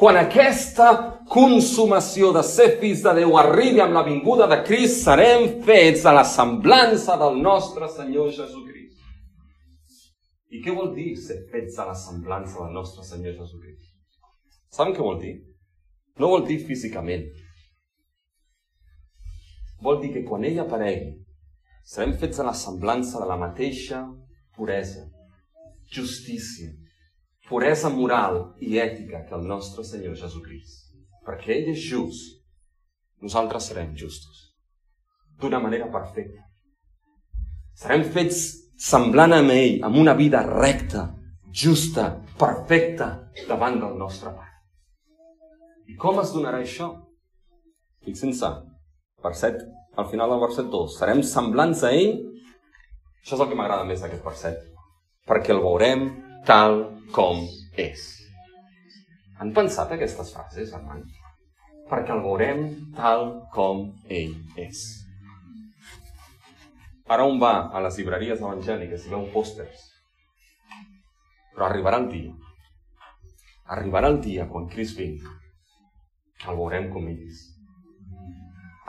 [0.00, 0.86] Quan aquesta
[1.28, 6.16] consumació de ser fills de Déu arribi amb la vinguda de Crist, serem fets a
[6.16, 8.96] la semblança del nostre Senyor Jesucrist.
[10.56, 13.92] I què vol dir ser fets a la semblança del nostre Senyor Jesucrist?
[14.72, 15.36] Saben què vol dir?
[16.16, 17.28] No vol dir físicament.
[19.80, 21.14] Vol dir que quan ell aparegui,
[21.84, 24.02] serem fets a la semblança de la mateixa
[24.56, 25.06] puresa,
[25.90, 26.70] justícia,
[27.48, 30.92] puresa moral i ètica que el nostre Senyor Jesucrist.
[31.26, 32.36] Perquè ell és just,
[33.24, 34.50] nosaltres serem justos.
[35.40, 36.44] D'una manera perfecta.
[37.80, 38.42] Serem fets
[38.80, 41.08] semblant amb ell, amb una vida recta,
[41.50, 43.10] justa, perfecta,
[43.48, 44.60] davant del nostre Pare.
[45.88, 46.92] I com es donarà això?
[48.04, 48.50] Fixin-se,
[49.24, 49.60] verset,
[49.96, 52.16] al final del verset 2, serem semblants a ell?
[53.20, 54.62] Això és el que m'agrada més d'aquest verset.
[55.28, 56.06] Perquè el veurem
[56.48, 56.80] tal
[57.14, 57.44] com
[57.78, 58.06] és.
[59.40, 61.12] Han pensat aquestes frases, hermans?
[61.90, 62.64] Perquè el veurem
[62.96, 64.82] tal com ell és.
[67.10, 69.88] Ara on va a les llibreries evangèliques i veu pòsters.
[71.56, 72.34] Però arribarà el dia.
[73.74, 75.32] Arribarà el dia quan Crist vingui.
[76.46, 77.49] El veurem com ell és.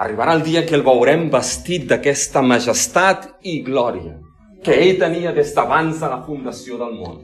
[0.02, 4.18] Arribarà el dia que el veurem vestit d'aquesta majestat i glòria
[4.66, 7.20] que ell tenia des d'abans de la fundació del món.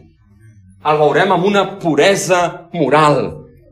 [0.86, 3.20] El veurem amb una puresa moral,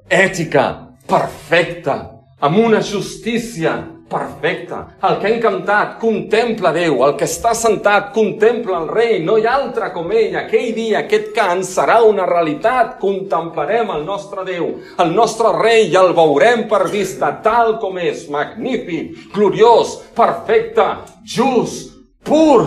[0.09, 0.65] ètica,
[1.09, 1.95] perfecta,
[2.41, 3.75] amb una justícia
[4.15, 4.79] perfecte.
[5.07, 7.01] El que hem cantat, contempla Déu.
[7.07, 9.17] El que està sentat, contempla el rei.
[9.25, 10.37] No hi ha altre com ell.
[10.39, 12.95] Aquell dia, aquest cant serà una realitat.
[13.01, 14.71] Contemplarem el nostre Déu,
[15.03, 18.25] el nostre rei, i el veurem per vista tal com és.
[18.31, 20.87] Magnífic, gloriós, perfecte,
[21.35, 21.93] just,
[22.25, 22.63] pur.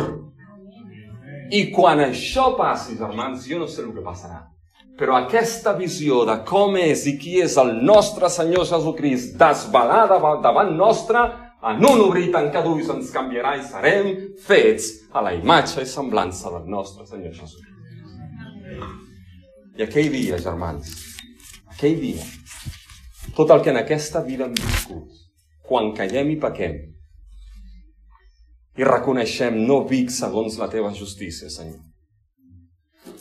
[1.49, 4.44] I quan això passi, germans, jo no sé el que passarà.
[4.99, 10.72] Però aquesta visió de com és i qui és el nostre Senyor Jesucrist desvelada davant
[10.74, 11.22] nostre,
[11.70, 14.11] en un obrir i tancar d'ulls ens canviarà i serem
[14.46, 17.74] fets a la imatge i semblança del nostre Senyor Jesucrist.
[19.78, 20.90] I aquell dia, germans,
[21.70, 22.26] aquell dia,
[23.36, 25.07] tot el que en aquesta vida hem viscut,
[25.62, 26.78] quan callem i pequem,
[28.78, 31.78] i reconeixem, no vic segons la teva justícia, Senyor,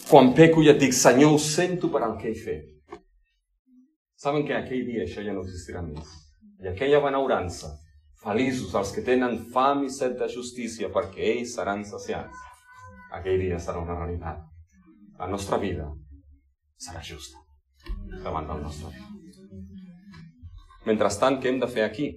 [0.10, 2.74] quan peco i et dic, Senyor, ho sento per al que he fet.
[4.18, 6.08] Saben que aquell dia això ja no existirà més.
[6.64, 7.74] I aquella benaurança,
[8.24, 12.46] feliços els que tenen fam i set de justícia, perquè ells seran saciats.
[13.20, 14.42] Aquell dia serà una realitat.
[15.20, 15.92] La nostra vida
[16.78, 17.44] serà justa
[18.24, 19.06] davant del nostre Déu.
[20.88, 22.10] Mentrestant, què hem de fer aquí?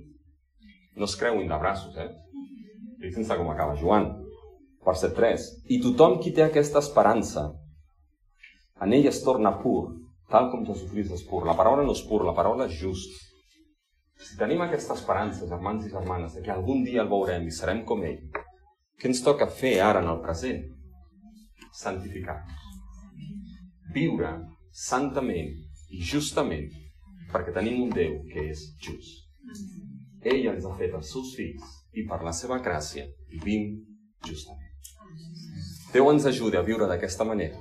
[0.96, 2.10] No es creuin de braços, eh?
[3.00, 4.06] Fixin-se com acaba Joan,
[4.86, 5.46] verset 3.
[5.74, 7.48] I tothom qui té aquesta esperança
[8.80, 9.92] en ell es torna pur,
[10.32, 11.42] tal com Jesucrist és pur.
[11.46, 13.16] La paraula no és pur, la paraula és just.
[14.20, 18.04] Si tenim aquesta esperança, germans i germanes, que algun dia el veurem i serem com
[18.04, 18.20] ell,
[19.00, 20.62] què ens toca fer ara en el present?
[21.76, 22.66] Santificar-nos.
[23.94, 24.34] Viure
[24.76, 25.54] santament
[25.90, 26.68] i justament
[27.32, 29.24] perquè tenim un Déu que és just.
[30.20, 33.70] Ell ens ha fet els seus fills i per la seva gràcia vivim
[34.26, 34.68] justament.
[35.94, 37.58] Déu ens ajudi a viure d'aquesta manera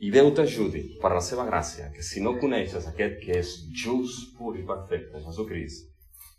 [0.00, 3.50] i Déu t'ajudi, per la seva gràcia, que si no coneixes aquest que és
[3.82, 5.90] just, pur i perfecte, Jesucrist,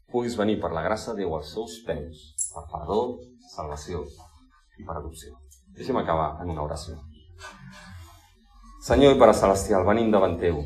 [0.09, 2.23] puguis venir per la gràcia de Déu als seus peus,
[2.55, 3.01] per perdó,
[3.53, 4.01] salvació
[4.81, 5.37] i per adopció.
[5.77, 6.97] Deixa'm acabar en una oració.
[8.81, 10.57] Senyor i Pare Celestial, venim davant teu.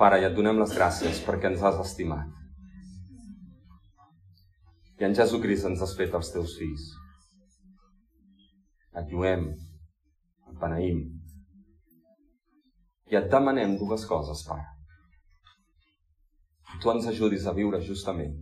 [0.00, 2.24] Pare, i et donem les gràcies perquè ens has estimat.
[4.96, 6.88] I en Jesucrist ens has fet els teus fills.
[8.96, 9.50] Et lluem,
[10.48, 11.04] et beneïm,
[13.10, 14.66] i et demanem dues coses, Pare.
[16.82, 18.34] Tu ens ajudis a viure justament.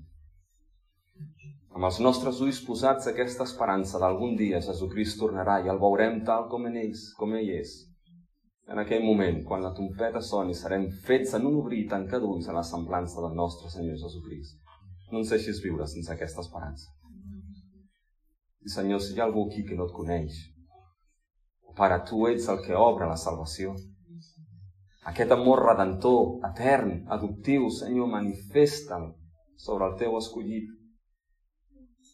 [1.77, 6.49] Amb els nostres ulls posats aquesta esperança d'algun dia Jesucrist tornarà i el veurem tal
[6.53, 7.75] com en ells, com ell és.
[8.67, 12.57] En aquell moment, quan la trompeta soni, serem fets en un obrir tancar d'ulls a
[12.57, 14.57] la semblança del nostre Senyor Jesucrist.
[15.13, 16.91] No ens deixis viure sense aquesta esperança.
[18.67, 20.41] I Senyor, si hi ha algú aquí que no et coneix,
[21.77, 23.75] Pare, tu ets el que obre la salvació.
[25.07, 29.13] Aquest amor redentor, etern, adoptiu, Senyor, manifesta'l
[29.67, 30.73] sobre el teu escollit,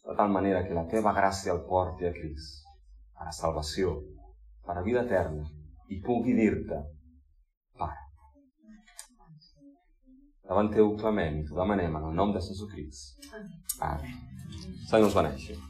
[0.03, 2.61] de tal manera que la teva gràcia el porti a Crist,
[3.17, 3.95] a la salvació,
[4.65, 5.47] per a vida eterna,
[5.89, 6.83] i pugui dir-te,
[7.81, 8.01] Pare.
[10.45, 13.29] Davant teu clamem i t'ho demanem en el nom de Jesucrist.
[13.81, 14.19] Amén.
[14.89, 15.61] Senyor us beneixi.